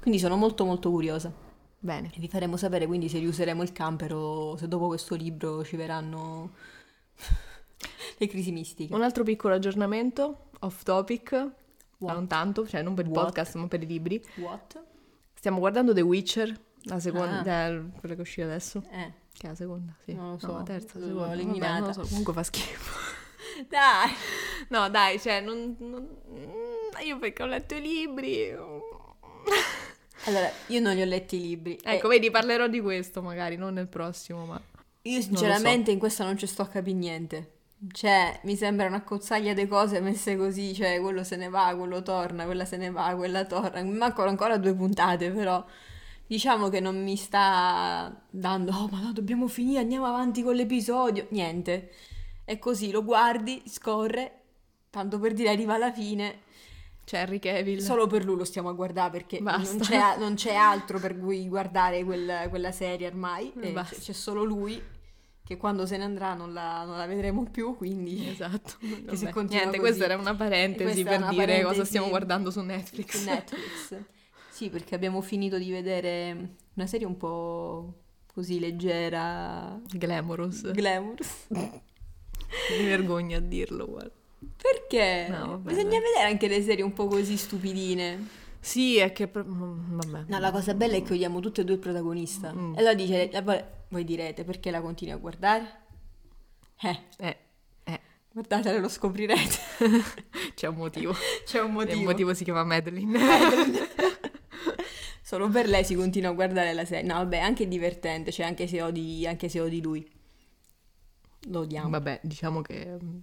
Quindi 0.00 0.18
sono 0.18 0.36
molto 0.36 0.64
molto 0.64 0.90
curiosa. 0.90 1.48
Bene. 1.82 2.10
E 2.14 2.20
vi 2.20 2.28
faremo 2.28 2.56
sapere 2.58 2.86
quindi 2.86 3.08
se 3.08 3.18
riuseremo 3.18 3.62
il 3.62 3.72
camper 3.72 4.12
o 4.12 4.56
se 4.56 4.68
dopo 4.68 4.86
questo 4.88 5.14
libro 5.14 5.64
ci 5.64 5.76
verranno 5.76 6.50
le 8.18 8.26
crisi 8.26 8.52
mistiche. 8.52 8.94
Un 8.94 9.02
altro 9.02 9.24
piccolo 9.24 9.54
aggiornamento, 9.54 10.50
off 10.60 10.82
topic, 10.82 11.30
What? 11.98 12.14
non 12.14 12.26
tanto, 12.26 12.66
cioè 12.68 12.82
non 12.82 12.94
per 12.94 13.06
il 13.06 13.10
What? 13.12 13.24
podcast 13.26 13.54
ma 13.56 13.66
per 13.66 13.82
i 13.82 13.86
libri. 13.86 14.22
What? 14.36 14.82
Stiamo 15.34 15.58
guardando 15.58 15.94
The 15.94 16.02
Witcher, 16.02 16.54
la 16.82 17.00
seconda, 17.00 17.40
Ah. 17.50 17.66
eh, 17.68 17.82
quella 17.98 18.14
che 18.14 18.20
uscì 18.20 18.42
adesso. 18.42 18.82
Eh, 18.90 19.12
Che 19.32 19.46
è 19.46 19.48
la 19.50 19.54
seconda? 19.54 19.94
Sì. 20.04 20.12
Non 20.12 20.32
lo 20.32 20.38
so, 20.38 20.48
No, 20.48 20.56
la 20.58 20.62
terza, 20.64 20.98
l'ho 20.98 21.04
seconda. 21.06 21.28
Vabbè, 21.28 21.40
eliminata. 21.40 21.78
non 21.78 21.86
lo 21.86 21.92
so, 21.94 22.02
comunque 22.02 22.32
fa 22.34 22.42
schifo. 22.42 22.98
dai! 23.70 24.10
No, 24.68 24.90
dai, 24.90 25.18
cioè, 25.18 25.40
non, 25.40 25.76
non- 25.78 26.08
io 27.02 27.18
perché 27.18 27.42
ho 27.42 27.46
letto 27.46 27.74
i 27.74 27.80
libri. 27.80 28.54
Allora, 30.24 30.50
io 30.66 30.80
non 30.80 30.94
li 30.94 31.02
ho 31.02 31.06
letti 31.06 31.36
i 31.36 31.40
libri. 31.40 31.78
Ecco, 31.82 32.06
e 32.06 32.10
vedi, 32.10 32.30
parlerò 32.30 32.66
di 32.68 32.80
questo 32.80 33.22
magari, 33.22 33.56
non 33.56 33.74
nel 33.74 33.88
prossimo, 33.88 34.44
ma... 34.44 34.60
io 35.02 35.20
sinceramente 35.22 35.90
in 35.90 35.98
questa 35.98 36.24
non 36.24 36.36
ci 36.36 36.46
sto 36.46 36.62
a 36.62 36.68
capire 36.68 36.96
niente. 36.96 37.52
Cioè, 37.90 38.40
mi 38.42 38.56
sembra 38.56 38.86
una 38.86 39.02
cozzaglia 39.02 39.54
di 39.54 39.66
cose 39.66 40.00
messe 40.00 40.36
così, 40.36 40.74
cioè 40.74 41.00
quello 41.00 41.24
se 41.24 41.36
ne 41.36 41.48
va, 41.48 41.74
quello 41.74 42.02
torna, 42.02 42.44
quella 42.44 42.66
se 42.66 42.76
ne 42.76 42.90
va, 42.90 43.14
quella 43.14 43.46
torna. 43.46 43.80
Mi 43.80 43.96
mancano 43.96 44.28
ancora 44.28 44.58
due 44.58 44.74
puntate, 44.74 45.30
però 45.30 45.64
diciamo 46.26 46.68
che 46.68 46.80
non 46.80 47.02
mi 47.02 47.16
sta 47.16 48.14
dando, 48.28 48.72
oh 48.72 48.88
ma 48.88 49.00
no, 49.00 49.12
dobbiamo 49.12 49.48
finire, 49.48 49.80
andiamo 49.80 50.04
avanti 50.04 50.42
con 50.42 50.54
l'episodio. 50.54 51.26
Niente, 51.30 51.90
è 52.44 52.58
così, 52.58 52.90
lo 52.90 53.02
guardi, 53.02 53.62
scorre, 53.64 54.40
tanto 54.90 55.18
per 55.18 55.32
dire 55.32 55.48
arriva 55.48 55.72
alla 55.74 55.90
fine. 55.90 56.40
C'è 57.10 57.22
Henry 57.22 57.40
Cavill. 57.40 57.78
Solo 57.80 58.06
per 58.06 58.24
lui 58.24 58.36
lo 58.36 58.44
stiamo 58.44 58.68
a 58.68 58.72
guardare 58.72 59.10
perché 59.10 59.40
non 59.40 59.78
c'è, 59.80 60.16
non 60.16 60.34
c'è 60.34 60.54
altro 60.54 61.00
per 61.00 61.18
cui 61.18 61.48
guardare 61.48 62.04
quel- 62.04 62.46
quella 62.48 62.70
serie 62.70 63.08
ormai. 63.08 63.52
e 63.60 63.72
Basta. 63.72 63.96
c'è, 63.96 64.00
c'è 64.00 64.12
solo 64.12 64.44
lui 64.44 64.80
che 65.42 65.56
quando 65.56 65.86
se 65.86 65.96
ne 65.96 66.04
andrà 66.04 66.34
non 66.34 66.52
la, 66.52 66.84
non 66.84 66.96
la 66.98 67.06
vedremo 67.06 67.42
più, 67.50 67.74
quindi 67.76 68.28
Esatto. 68.28 68.74
Niente, 68.80 69.08
così. 69.08 69.78
questa 69.78 70.04
era 70.04 70.16
una 70.18 70.36
parentesi 70.36 71.02
per 71.02 71.18
una 71.18 71.30
dire 71.30 71.46
cosa 71.46 71.56
parentesi 71.56 71.84
stiamo 71.86 72.08
guardando 72.10 72.52
su 72.52 72.60
Netflix. 72.60 73.16
su 73.18 73.24
Netflix. 73.28 73.96
Sì, 74.48 74.68
perché 74.70 74.94
abbiamo 74.94 75.20
finito 75.20 75.58
di 75.58 75.68
vedere 75.72 76.54
una 76.74 76.86
serie 76.86 77.08
un 77.08 77.16
po' 77.16 78.02
così 78.32 78.60
leggera, 78.60 79.80
Glamorous. 79.88 80.70
glamorous. 80.70 81.46
Mi 81.48 82.84
vergogno 82.84 83.36
a 83.36 83.40
dirlo, 83.40 83.86
guarda. 83.86 84.12
Perché? 84.56 85.26
No, 85.28 85.46
vabbè, 85.48 85.68
Bisogna 85.70 85.98
dai. 85.98 86.00
vedere 86.00 86.22
anche 86.28 86.48
le 86.48 86.62
serie 86.62 86.82
un 86.84 86.92
po' 86.92 87.06
così 87.06 87.36
stupidine. 87.36 88.28
Sì, 88.58 88.98
è 88.98 89.12
che... 89.12 89.26
mm, 89.36 90.00
Vabbè. 90.00 90.24
No, 90.28 90.38
la 90.38 90.50
cosa 90.50 90.74
bella 90.74 90.96
è 90.96 91.02
che 91.02 91.12
odiamo 91.14 91.40
tutte 91.40 91.60
e 91.62 91.64
due 91.64 91.74
il 91.74 91.80
protagonista. 91.80 92.52
Mm. 92.52 92.74
E 92.74 92.78
allora 92.78 92.94
dice, 92.94 93.30
voi- 93.88 94.04
direte, 94.04 94.44
perché 94.44 94.70
la 94.70 94.80
continui 94.80 95.12
a 95.14 95.16
guardare? 95.18 95.78
Eh, 96.82 96.98
Eh, 97.18 97.36
eh, 97.84 98.00
guardatela 98.32 98.78
lo 98.78 98.88
scoprirete. 98.88 99.58
c'è 100.54 100.68
un 100.68 100.76
motivo. 100.76 101.14
C'è 101.44 101.60
un 101.60 101.84
Il 101.88 102.02
motivo 102.02 102.32
si 102.34 102.44
chiama 102.44 102.64
Madeline. 102.64 103.18
Solo 105.22 105.48
per 105.48 105.68
lei 105.68 105.84
si 105.84 105.94
continua 105.94 106.30
a 106.30 106.34
guardare 106.34 106.72
la 106.72 106.84
serie. 106.84 107.06
No, 107.06 107.14
vabbè, 107.14 107.38
anche 107.38 107.68
divertente, 107.68 108.32
cioè 108.32 108.46
anche 108.46 108.66
se 108.66 108.82
odi, 108.82 109.26
anche 109.26 109.48
se 109.48 109.60
odi 109.60 109.80
lui. 109.80 110.06
Lo 111.48 111.60
odiamo. 111.60 111.88
Vabbè, 111.90 112.20
diciamo 112.22 112.60
che 112.62 112.98
mm, 113.02 113.18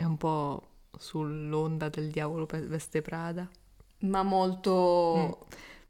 è 0.00 0.04
un 0.04 0.16
po' 0.16 0.68
sull'onda 0.98 1.88
del 1.90 2.10
diavolo 2.10 2.46
veste 2.46 3.02
Prada. 3.02 3.48
Ma 4.00 4.22
molto... 4.22 5.46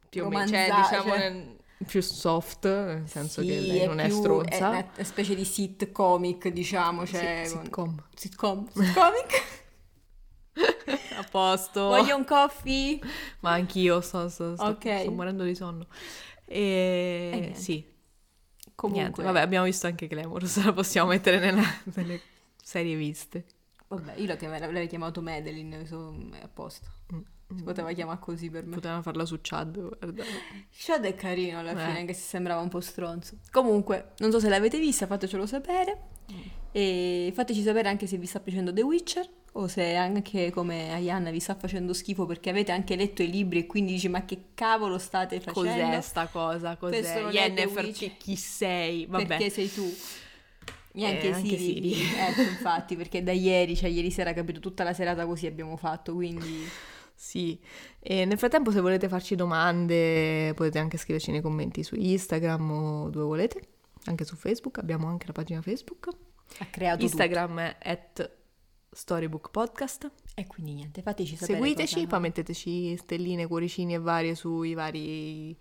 Più 0.08 0.24
o 0.24 0.28
meno, 0.28 0.46
cioè, 0.48 0.64
diciamo 0.64 1.08
cioè- 1.10 1.18
nel- 1.30 1.58
più 1.86 2.02
soft, 2.02 2.64
nel 2.66 3.08
senso 3.08 3.40
che 3.42 3.60
Sì, 3.60 3.66
lei 3.68 3.86
non 3.86 4.00
è 4.00 4.06
più- 4.08 4.16
stronza. 4.16 4.72
È 4.72 4.88
una 4.96 5.04
specie 5.04 5.34
di 5.36 5.44
sitcomic, 5.44 6.48
diciamo, 6.48 7.06
cioè... 7.06 7.48
Con- 7.48 7.62
sitcom. 7.62 8.02
Sitcom. 8.14 8.68
Sitcomic? 8.74 9.42
A 11.16 11.24
posto. 11.30 11.86
Voglio 11.86 12.16
un 12.16 12.24
coffee? 12.24 12.98
Ma 13.40 13.52
anch'io 13.52 14.00
sto, 14.00 14.28
sto- 14.28 14.56
sto- 14.56 14.64
Ok. 14.64 15.00
sto 15.02 15.10
morendo 15.12 15.44
di 15.44 15.54
sonno. 15.54 15.86
E 16.44 17.52
E 17.52 17.54
sì, 17.54 17.86
Comunque... 18.74 19.02
niente. 19.04 19.22
Vabbè, 19.22 19.40
abbiamo 19.40 19.66
visto 19.66 19.86
anche 19.86 20.06
Glamorous, 20.08 20.62
la 20.64 20.72
possiamo 20.72 21.08
mettere 21.10 21.38
nella- 21.38 21.62
nelle 21.94 22.20
serie 22.62 22.96
viste. 22.96 23.44
Vabbè, 23.92 24.14
io 24.18 24.26
l'avrei 24.26 24.86
chiamato 24.86 25.20
Madeline, 25.20 25.84
so- 25.84 26.14
è 26.32 26.44
a 26.44 26.48
posto. 26.48 26.86
Mm. 27.12 27.56
Si 27.56 27.62
poteva 27.64 27.90
chiamare 27.92 28.20
così 28.20 28.48
per 28.48 28.64
me. 28.64 28.76
Potevamo 28.76 29.02
farla 29.02 29.24
su 29.24 29.36
Chad, 29.42 29.76
guarda. 29.80 30.22
Shad 30.70 31.04
è 31.04 31.14
carino 31.16 31.58
alla 31.58 31.72
Eh. 31.72 31.76
fine, 31.86 31.98
anche 31.98 32.12
se 32.12 32.20
sembrava 32.20 32.60
un 32.60 32.68
po' 32.68 32.80
stronzo. 32.80 33.38
Comunque, 33.50 34.12
non 34.18 34.30
so 34.30 34.38
se 34.38 34.48
l'avete 34.48 34.78
vista, 34.78 35.08
fatecelo 35.08 35.44
sapere. 35.44 36.02
E 36.70 37.32
fateci 37.34 37.62
sapere 37.62 37.88
anche 37.88 38.06
se 38.06 38.16
vi 38.16 38.26
sta 38.26 38.38
piacendo 38.38 38.72
The 38.72 38.82
Witcher 38.82 39.28
o 39.54 39.66
se 39.66 39.96
anche 39.96 40.52
come 40.52 40.92
Ayanna 40.92 41.32
vi 41.32 41.40
sta 41.40 41.56
facendo 41.56 41.92
schifo 41.92 42.24
perché 42.26 42.50
avete 42.50 42.70
anche 42.70 42.94
letto 42.94 43.22
i 43.24 43.28
libri 43.28 43.58
e 43.58 43.66
quindi 43.66 43.90
dici 43.94 44.08
ma 44.08 44.24
che 44.24 44.50
cavolo 44.54 44.96
state 44.98 45.40
facendo? 45.40 45.68
Cos'è 45.68 46.00
sta 46.00 46.28
cosa? 46.28 46.76
Cos'è? 46.76 47.24
Yennefer, 47.32 47.90
chi 48.16 48.36
sei? 48.36 49.06
Vabbè. 49.06 49.26
Perché 49.26 49.50
sei 49.50 49.72
tu? 49.72 49.92
Neanche 50.92 51.28
Eh, 51.30 51.34
Siri. 51.34 51.58
Siri. 51.58 51.94
Ecco, 52.16 52.40
infatti, 52.42 52.96
perché 52.96 53.22
da 53.22 53.32
ieri, 53.32 53.76
cioè 53.76 53.88
ieri 53.90 54.10
sera, 54.10 54.32
capito, 54.32 54.60
tutta 54.60 54.84
la 54.84 54.92
serata 54.92 55.26
così 55.26 55.46
abbiamo 55.46 55.76
fatto, 55.76 56.14
quindi... 56.14 56.68
Sì, 57.14 57.60
e 57.98 58.24
nel 58.24 58.38
frattempo 58.38 58.70
se 58.70 58.80
volete 58.80 59.06
farci 59.06 59.34
domande 59.34 60.54
potete 60.54 60.78
anche 60.78 60.96
scriverci 60.96 61.30
nei 61.30 61.42
commenti 61.42 61.82
su 61.82 61.94
Instagram 61.94 62.70
o 62.70 63.10
dove 63.10 63.26
volete, 63.26 63.60
anche 64.06 64.24
su 64.24 64.36
Facebook, 64.36 64.78
abbiamo 64.78 65.06
anche 65.06 65.26
la 65.26 65.32
pagina 65.34 65.60
Facebook. 65.60 66.08
Ha 66.60 66.66
creato 66.70 67.02
Instagram 67.04 67.58
è 67.58 67.76
at 67.82 68.30
Storybook 68.90 69.50
Podcast. 69.50 70.10
E 70.34 70.46
quindi 70.46 70.72
niente, 70.72 71.02
fateci 71.02 71.36
sapere 71.36 71.58
Seguiteci, 71.58 71.94
cosa- 71.96 72.06
poi 72.06 72.20
metteteci 72.20 72.96
stelline, 72.96 73.46
cuoricini 73.46 73.92
e 73.92 73.98
varie 73.98 74.34
sui 74.34 74.72
vari 74.72 75.54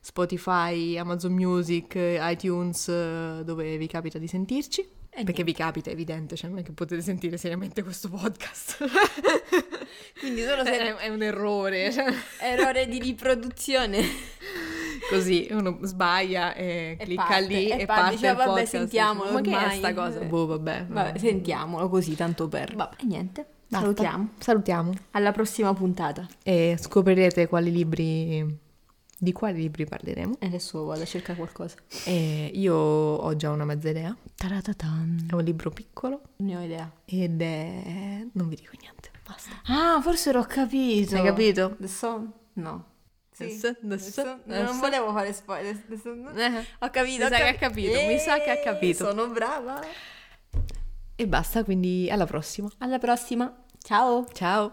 Spotify, 0.00 0.96
Amazon 0.96 1.32
Music, 1.32 1.94
iTunes, 1.96 2.88
eh, 2.88 3.42
dove 3.44 3.76
vi 3.76 3.86
capita 3.86 4.18
di 4.18 4.26
sentirci. 4.26 4.98
E 5.12 5.24
Perché 5.24 5.42
vi 5.42 5.52
capita, 5.52 5.90
è 5.90 5.92
evidente, 5.92 6.36
cioè 6.36 6.48
non 6.48 6.60
è 6.60 6.62
che 6.62 6.70
potete 6.72 7.02
sentire 7.02 7.36
seriamente 7.36 7.82
questo 7.82 8.08
podcast. 8.08 8.78
Quindi 10.20 10.42
solo 10.44 10.64
se... 10.64 10.78
è, 10.78 10.94
è 10.94 11.08
un 11.08 11.20
errore. 11.22 11.90
cioè. 11.92 12.12
Errore 12.40 12.86
di 12.86 13.00
riproduzione. 13.00 14.02
Così 15.10 15.48
uno 15.50 15.78
sbaglia 15.82 16.54
e, 16.54 16.96
E 16.98 17.04
clicca 17.04 17.24
parte, 17.24 17.46
lì 17.46 17.68
e 17.70 17.80
e, 17.80 17.86
parte, 17.86 17.86
parte 17.86 18.14
dice, 18.14 18.26
il 18.28 18.34
"Vabbè, 18.36 18.48
podcast. 18.48 18.70
sentiamolo 18.70 19.32
Ma 19.32 19.40
che 19.40 19.50
è 19.50 19.54
ormai." 19.56 19.78
sta 19.78 19.94
cosa? 19.94 20.20
Eh. 20.20 20.26
Boh, 20.26 20.46
vabbè. 20.46 20.86
Vabbè, 20.88 21.18
sentiamolo 21.18 21.88
così, 21.88 22.14
tanto 22.14 22.48
per... 22.48 22.74
Vabbè, 22.76 22.96
e 23.00 23.04
niente. 23.04 23.46
Salutiamo. 23.68 24.28
Salutiamo. 24.38 24.92
Alla 25.10 25.32
prossima 25.32 25.74
puntata. 25.74 26.26
E 26.42 26.76
scoprirete 26.78 27.48
quali 27.48 27.72
libri... 27.72 28.68
Di 29.22 29.32
quali 29.32 29.60
libri 29.60 29.84
parleremo. 29.84 30.36
E 30.38 30.46
adesso 30.46 30.82
vado 30.84 31.02
a 31.02 31.04
cercare 31.04 31.36
qualcosa. 31.36 31.76
E 32.06 32.50
io 32.54 32.74
ho 32.74 33.36
già 33.36 33.50
una 33.50 33.66
mezza 33.66 33.90
idea. 33.90 34.16
Taratatan. 34.34 35.26
È 35.28 35.34
un 35.34 35.44
libro 35.44 35.68
piccolo 35.70 36.22
ne 36.36 36.56
ho 36.56 36.60
idea. 36.62 36.90
ed 37.04 37.42
è... 37.42 38.26
non 38.32 38.48
vi 38.48 38.56
dico 38.56 38.72
niente. 38.80 39.10
Basta. 39.26 39.50
Ah, 39.66 40.00
forse 40.00 40.32
l'ho 40.32 40.44
capito. 40.44 41.16
Hai 41.16 41.22
capito? 41.22 41.76
The 41.78 41.86
Song? 41.86 42.28
No. 42.54 42.84
Sì. 43.30 43.42
Adesso- 43.44 43.76
adesso- 43.82 44.20
adesso- 44.22 44.62
Non 44.62 44.78
volevo 44.80 45.12
fare 45.12 45.32
spoiler. 45.34 45.76
Eh, 46.36 46.64
Ho 46.78 46.88
capito. 46.90 47.18
Mi 47.18 47.24
ho 47.24 47.28
sa 47.28 47.36
che 47.36 47.48
ha 47.48 47.54
capito, 47.54 47.92
mi 48.06 48.18
sa 48.18 48.38
che 48.38 48.50
ha 48.50 48.58
Eh, 48.58 48.62
capito. 48.62 49.04
Sono 49.04 49.28
brava. 49.28 49.80
E 51.14 51.26
basta, 51.26 51.62
quindi 51.62 52.08
alla 52.10 52.24
prossima. 52.24 52.70
Alla 52.78 52.98
prossima. 52.98 53.54
Ciao. 53.82 54.26
Ciao. 54.32 54.72